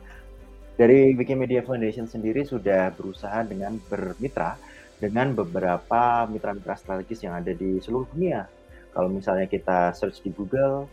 [0.80, 4.56] Dari Wikimedia Foundation sendiri sudah berusaha dengan bermitra
[5.00, 8.48] dengan beberapa mitra-mitra strategis yang ada di seluruh dunia.
[8.92, 10.88] Kalau misalnya kita search di Google,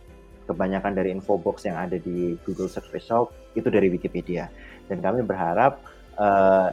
[0.47, 4.47] kebanyakan dari infobox yang ada di Google Search Result itu dari Wikipedia.
[4.87, 5.83] Dan kami berharap
[6.15, 6.71] uh,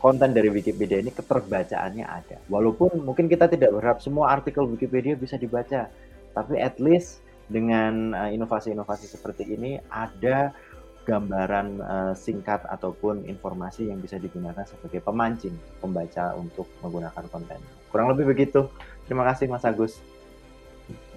[0.00, 2.36] konten dari Wikipedia ini keterbacaannya ada.
[2.52, 5.88] Walaupun mungkin kita tidak berharap semua artikel Wikipedia bisa dibaca,
[6.32, 10.54] tapi at least dengan eh, inovasi-inovasi seperti ini ada
[11.02, 17.58] gambaran uh, singkat ataupun informasi yang bisa digunakan sebagai pemancing pembaca untuk menggunakan konten.
[17.90, 18.70] Kurang lebih begitu.
[19.10, 19.98] Terima kasih Mas Agus.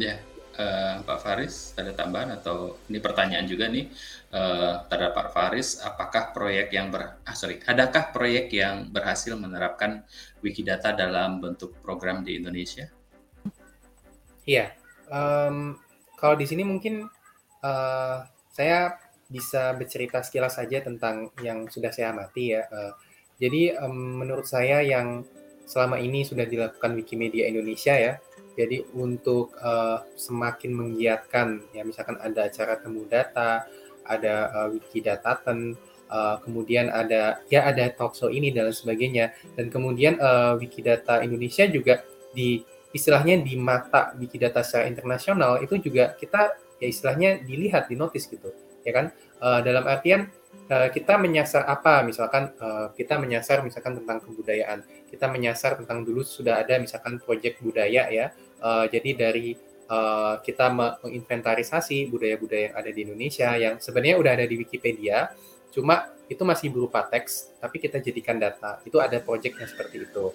[0.01, 0.17] Ya,
[0.57, 3.91] uh, Pak Faris ada tambahan atau ini pertanyaan juga nih
[4.33, 10.03] uh, terhadap Pak Faris apakah proyek yang ber ah sorry adakah proyek yang berhasil menerapkan
[10.41, 12.89] Wikidata dalam bentuk program di Indonesia?
[14.45, 14.77] Iya,
[15.09, 15.73] um,
[16.15, 17.05] kalau di sini mungkin
[17.63, 18.17] uh,
[18.51, 22.63] saya bisa bercerita sekilas saja tentang yang sudah saya amati ya.
[22.69, 22.93] Uh,
[23.41, 25.27] jadi um, menurut saya yang
[25.65, 28.13] selama ini sudah dilakukan Wikimedia Indonesia ya,
[28.55, 33.67] jadi untuk uh, semakin menggiatkan, ya misalkan ada acara temu data,
[34.07, 35.75] ada uh, Wikidataten,
[36.07, 42.05] uh, kemudian ada ya ada talkshow ini dan sebagainya, dan kemudian uh, Wikidata Indonesia juga
[42.31, 42.63] di
[42.95, 48.55] istilahnya di mata Wikidata secara internasional itu juga kita ya istilahnya dilihat, dinotis gitu,
[48.87, 49.11] ya kan?
[49.43, 50.31] Uh, dalam artian
[50.71, 52.07] uh, kita menyasar apa?
[52.07, 57.59] Misalkan uh, kita menyasar misalkan tentang kebudayaan, kita menyasar tentang dulu sudah ada misalkan proyek
[57.59, 58.31] budaya ya
[58.65, 59.53] Uh, jadi dari
[59.91, 65.29] uh, kita menginventarisasi budaya-budaya yang ada di Indonesia yang sebenarnya udah ada di Wikipedia,
[65.69, 68.81] cuma itu masih berupa teks, tapi kita jadikan data.
[68.81, 70.33] Itu ada proyek yang seperti itu.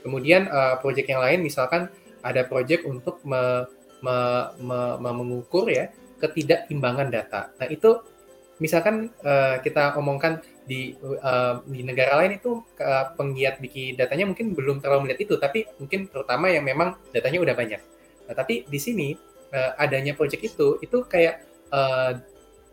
[0.00, 3.68] Kemudian uh, proyek yang lain misalkan ada proyek untuk me,
[4.00, 4.16] me,
[4.60, 5.88] me, me, mengukur ya
[6.20, 7.52] ketidakimbangan data.
[7.56, 8.00] Nah itu
[8.60, 14.52] misalkan uh, kita omongkan di uh, di negara lain itu uh, penggiat bikin datanya mungkin
[14.52, 17.80] belum terlalu melihat itu, tapi mungkin terutama yang memang datanya udah banyak.
[18.28, 19.08] Nah, tapi di sini
[19.50, 21.42] uh, adanya project itu itu kayak
[21.72, 22.20] uh,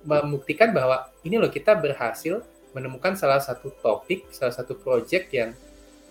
[0.04, 2.44] membuktikan bahwa ini loh kita berhasil
[2.76, 5.56] menemukan salah satu topik, salah satu project yang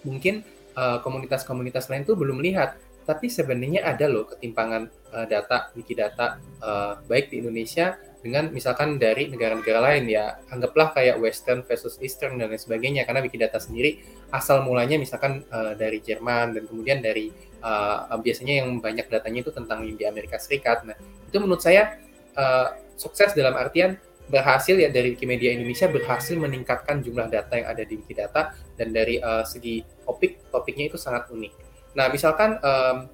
[0.03, 0.43] mungkin
[0.77, 2.77] komunitas-komunitas uh, lain tuh belum lihat.
[3.07, 7.95] Tapi sebenarnya ada loh ketimpangan uh, data, wikidata, uh, baik di Indonesia
[8.27, 13.23] dengan misalkan dari negara-negara lain ya anggaplah kayak Western versus Eastern dan lain sebagainya karena
[13.23, 14.03] Wikidata sendiri
[14.35, 17.31] asal mulanya misalkan uh, dari Jerman dan kemudian dari
[17.63, 20.83] uh, biasanya yang banyak datanya itu tentang di Amerika Serikat.
[20.83, 22.03] Nah itu menurut saya
[22.35, 23.95] uh, sukses dalam artian
[24.27, 29.23] berhasil ya dari Wikimedia Indonesia berhasil meningkatkan jumlah data yang ada di Wikidata dan dari
[29.23, 31.53] uh, segi topik topiknya itu sangat unik.
[31.95, 33.07] Nah misalkan um,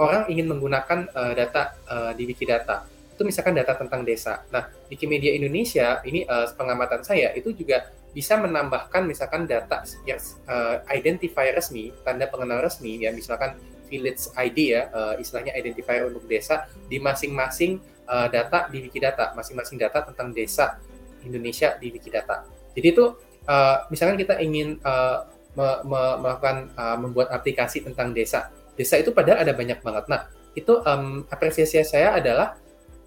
[0.00, 2.88] orang ingin menggunakan uh, data uh, di Wikidata
[3.18, 4.46] itu misalkan data tentang desa.
[4.54, 10.86] Nah, Wikimedia Indonesia ini uh, pengamatan saya itu juga bisa menambahkan misalkan data yang uh,
[10.94, 13.58] identifier resmi, tanda pengenal resmi ya misalkan
[13.90, 19.76] village ID ya, uh, istilahnya identifier untuk desa di masing-masing uh, data di Wikidata, masing-masing
[19.76, 20.80] data tentang desa
[21.22, 22.48] Indonesia di Wikidata.
[22.72, 23.04] Jadi itu
[23.44, 28.48] uh, misalkan kita ingin uh, me me melakukan uh, membuat aplikasi tentang desa.
[28.74, 30.04] Desa itu padahal ada banyak banget.
[30.08, 32.56] Nah, itu um, apresiasi saya adalah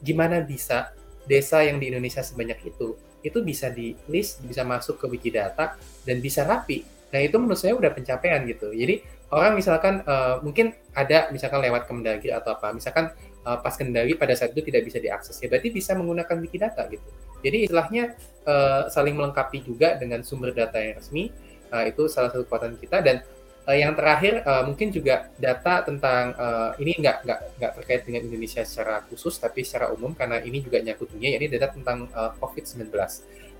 [0.04, 0.93] gimana bisa
[1.26, 6.18] desa yang di Indonesia sebanyak itu itu bisa di list, bisa masuk ke Wikidata dan
[6.20, 6.82] bisa rapi.
[7.14, 8.74] Nah itu menurut saya udah pencapaian gitu.
[8.74, 13.14] Jadi orang misalkan uh, mungkin ada misalkan lewat Kemendagri atau apa, misalkan
[13.46, 17.08] uh, pas Kemendagri pada saat itu tidak bisa diakses ya berarti bisa menggunakan Wikidata gitu.
[17.42, 18.14] Jadi istilahnya
[18.46, 21.34] uh, saling melengkapi juga dengan sumber data yang resmi.
[21.72, 23.24] Uh, itu salah satu kekuatan kita dan
[23.64, 28.28] uh, yang terakhir uh, mungkin juga data tentang uh, ini nggak nggak nggak terkait dengan
[28.28, 32.36] Indonesia secara khusus tapi secara umum karena ini juga nyangkut dunia ini data tentang uh,
[32.44, 32.92] COVID-19.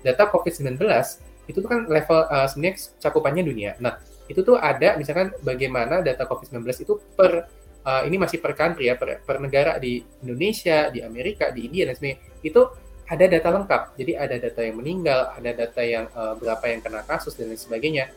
[0.04, 0.76] Data COVID-19
[1.48, 3.72] itu kan level uh, sebenarnya cakupannya dunia.
[3.80, 3.96] Nah
[4.28, 7.48] itu tuh ada misalkan bagaimana data COVID-19 itu per
[7.86, 11.86] uh, ini masih per country ya per, per negara di Indonesia, di Amerika, di India
[11.86, 12.62] dan sebagainya itu
[13.12, 13.82] ada data lengkap.
[13.98, 17.60] Jadi ada data yang meninggal, ada data yang uh, berapa yang kena kasus dan lain
[17.60, 18.08] sebagainya.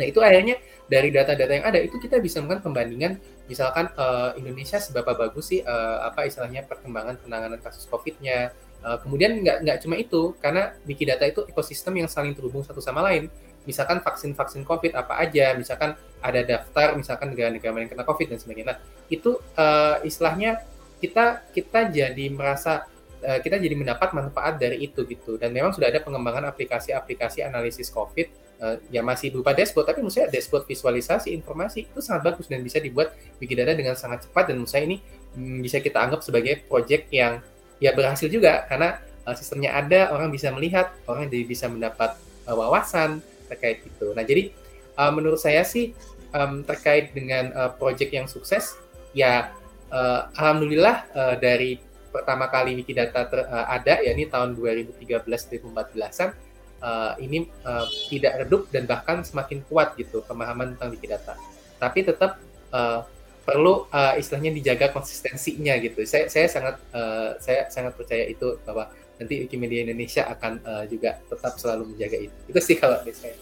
[0.00, 0.56] Nah itu akhirnya
[0.88, 5.60] dari data-data yang ada itu kita bisa melakukan pembandingan misalkan uh, Indonesia seberapa bagus sih
[5.60, 8.54] uh, apa istilahnya perkembangan penanganan kasus COVID-nya.
[8.80, 13.28] Uh, kemudian nggak cuma itu karena Wikidata itu ekosistem yang saling terhubung satu sama lain.
[13.68, 18.76] Misalkan vaksin-vaksin COVID apa aja, misalkan ada daftar misalkan negara-negara yang kena COVID dan sebagainya.
[18.76, 20.60] Nah itu uh, istilahnya
[21.00, 22.84] kita kita jadi merasa
[23.20, 25.36] kita jadi mendapat manfaat dari itu gitu.
[25.36, 29.88] Dan memang sudah ada pengembangan aplikasi-aplikasi analisis COVID uh, ya masih berupa dashboard.
[29.90, 34.52] Tapi saya dashboard visualisasi informasi itu sangat bagus dan bisa dibuat Wikidata dengan sangat cepat.
[34.52, 35.00] Dan saya ini
[35.36, 37.40] hmm, bisa kita anggap sebagai project yang
[37.80, 38.68] ya berhasil juga.
[38.68, 42.16] Karena uh, sistemnya ada orang bisa melihat orang jadi bisa mendapat
[42.46, 44.12] uh, wawasan terkait itu.
[44.14, 44.52] Nah jadi
[44.96, 45.92] uh, menurut saya sih
[46.34, 48.78] um, terkait dengan uh, project yang sukses
[49.14, 49.50] ya
[49.90, 51.78] uh, alhamdulillah uh, dari
[52.10, 56.50] pertama kali Wikidata ter, uh, ada ya ini tahun 2013 2014an
[56.82, 61.36] uh, ini uh, tidak redup dan bahkan semakin kuat gitu pemahaman tentang Wikidata.
[61.78, 62.40] Tapi tetap
[62.74, 63.06] uh,
[63.44, 66.04] perlu uh, istilahnya dijaga konsistensinya gitu.
[66.04, 71.20] Saya saya sangat uh, saya sangat percaya itu bahwa nanti Wikimedia Indonesia akan uh, juga
[71.28, 72.36] tetap selalu menjaga itu.
[72.48, 73.36] Itu sih kalau saya.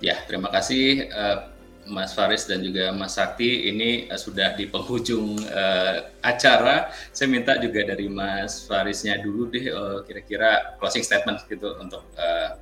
[0.00, 1.52] Ya, terima kasih uh,
[1.84, 3.68] Mas Faris dan juga Mas Sakti.
[3.68, 6.88] Ini uh, sudah di penghujung uh, acara.
[7.12, 9.68] Saya minta juga dari Mas Farisnya dulu deh
[10.08, 12.56] kira-kira uh, closing statement gitu untuk uh,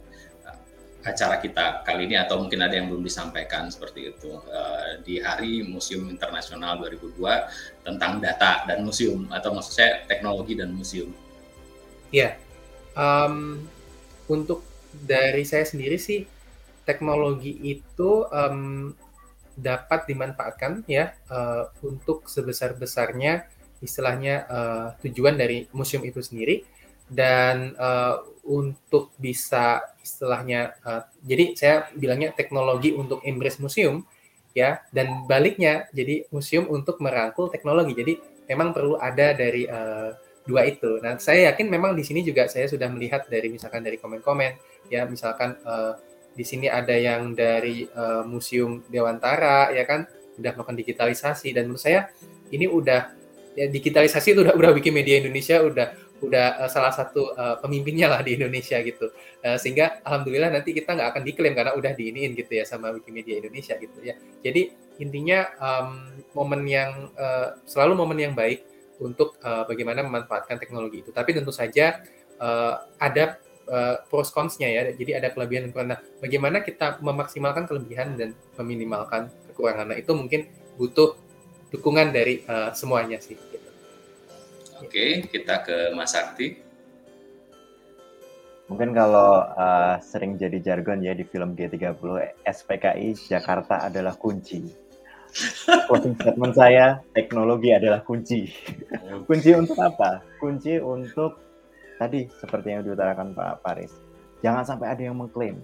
[1.07, 5.63] acara kita kali ini atau mungkin ada yang belum disampaikan seperti itu uh, di Hari
[5.63, 7.23] Museum Internasional 2002
[7.87, 11.15] tentang data dan museum atau maksud saya teknologi dan museum.
[12.11, 12.35] Ya,
[12.99, 13.63] um,
[14.27, 16.27] untuk dari saya sendiri sih
[16.89, 18.97] teknologi itu um,
[19.59, 23.45] dapat dimanfaatkan ya uh, untuk sebesar besarnya
[23.85, 26.65] istilahnya uh, tujuan dari museum itu sendiri.
[27.09, 34.05] Dan uh, untuk bisa istilahnya uh, jadi saya bilangnya teknologi untuk embrace museum
[34.57, 34.81] ya.
[34.89, 37.93] Dan baliknya jadi museum untuk merangkul teknologi.
[37.93, 38.13] Jadi
[38.49, 40.13] memang perlu ada dari uh,
[40.49, 40.97] dua itu.
[41.05, 44.57] Nah saya yakin memang di sini juga saya sudah melihat dari misalkan dari komen-komen
[44.89, 45.93] ya misalkan uh,
[46.39, 50.07] di sini ada yang dari uh, museum Dewantara ya kan?
[50.39, 52.15] Sudah melakukan digitalisasi dan menurut saya
[52.55, 53.11] ini udah
[53.59, 58.23] ya digitalisasi itu udah udah Wikimedia Indonesia udah udah uh, salah satu uh, pemimpinnya lah
[58.23, 59.11] di Indonesia gitu.
[59.43, 63.43] Uh, sehingga alhamdulillah nanti kita nggak akan diklaim karena udah diiniin gitu ya sama Wikimedia
[63.43, 64.15] Indonesia gitu ya.
[64.43, 64.71] Jadi
[65.03, 68.67] intinya um, momen yang uh, selalu momen yang baik
[68.99, 71.11] untuk uh, bagaimana memanfaatkan teknologi itu.
[71.15, 72.03] Tapi tentu saja
[72.43, 73.39] uh, ada
[73.69, 78.33] uh, pros consnya ya jadi ada kelebihan dan kekurangan nah, bagaimana kita memaksimalkan kelebihan dan
[78.57, 80.49] meminimalkan kekurangan nah itu mungkin
[80.81, 81.15] butuh
[81.69, 83.37] dukungan dari uh, semuanya sih
[84.79, 86.55] Oke, kita ke Mas Sakti.
[88.71, 91.99] Mungkin kalau uh, sering jadi jargon ya di film G30,
[92.47, 94.71] SPKI Jakarta adalah kunci.
[95.91, 98.55] Closing statement saya, teknologi adalah kunci.
[99.27, 100.23] kunci untuk apa?
[100.39, 101.43] Kunci untuk
[101.99, 103.93] tadi seperti yang diutarakan Pak Paris.
[104.41, 105.59] Jangan sampai ada yang mengklaim.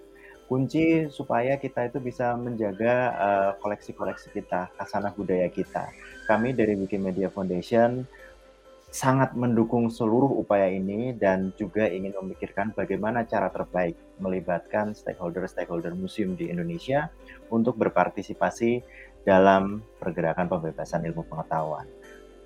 [0.44, 5.88] Kunci supaya kita itu bisa menjaga uh, koleksi-koleksi kita, kasanah budaya kita.
[6.28, 8.04] Kami dari Wikimedia Foundation
[8.94, 16.38] sangat mendukung seluruh upaya ini dan juga ingin memikirkan bagaimana cara terbaik melibatkan stakeholder-stakeholder museum
[16.38, 17.10] di Indonesia
[17.50, 18.86] untuk berpartisipasi
[19.26, 21.88] dalam pergerakan pembebasan ilmu pengetahuan.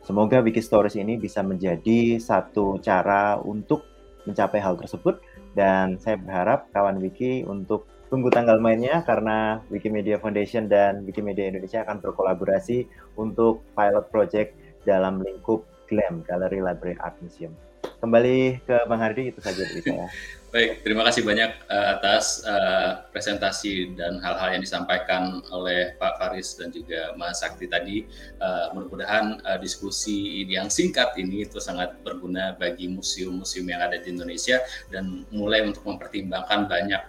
[0.07, 3.85] Semoga Wikistories ini bisa menjadi satu cara untuk
[4.25, 5.21] mencapai hal tersebut
[5.57, 11.85] dan saya berharap kawan Wiki untuk tunggu tanggal mainnya karena Wikimedia Foundation dan Wikimedia Indonesia
[11.85, 12.89] akan berkolaborasi
[13.21, 14.57] untuk pilot project
[14.89, 17.53] dalam lingkup GLAM, Gallery Library Art Museum.
[17.99, 20.07] Kembali ke Bang Hardi, itu saja dari saya.
[20.49, 26.57] Baik, terima kasih banyak uh, atas uh, presentasi dan hal-hal yang disampaikan oleh Pak Faris
[26.57, 28.09] dan juga Mas Sakti tadi.
[28.41, 34.09] Uh, mudah-mudahan uh, diskusi yang singkat ini itu sangat berguna bagi museum-museum yang ada di
[34.09, 37.03] Indonesia dan mulai untuk mempertimbangkan banyak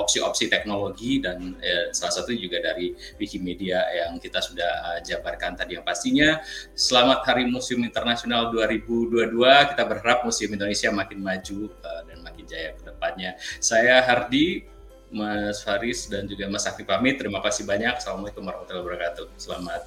[0.00, 5.52] opsi-opsi uh, teknologi dan uh, salah satu juga dari Wikimedia yang kita sudah uh, jabarkan
[5.52, 5.76] tadi.
[5.76, 6.40] Yang pastinya,
[6.72, 9.36] selamat Hari Museum Internasional 2022.
[9.76, 13.34] Kita berharap Museum Indonesia makin maju uh, dan makin jaya depannya.
[13.58, 14.62] Saya Hardi,
[15.10, 17.18] Mas Faris dan juga Mas Sakti pamit.
[17.18, 17.98] Terima kasih banyak.
[17.98, 19.26] Assalamualaikum warahmatullahi wabarakatuh.
[19.38, 19.82] Selamat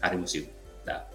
[0.00, 0.48] Hari Museum.
[0.88, 1.12] Nah.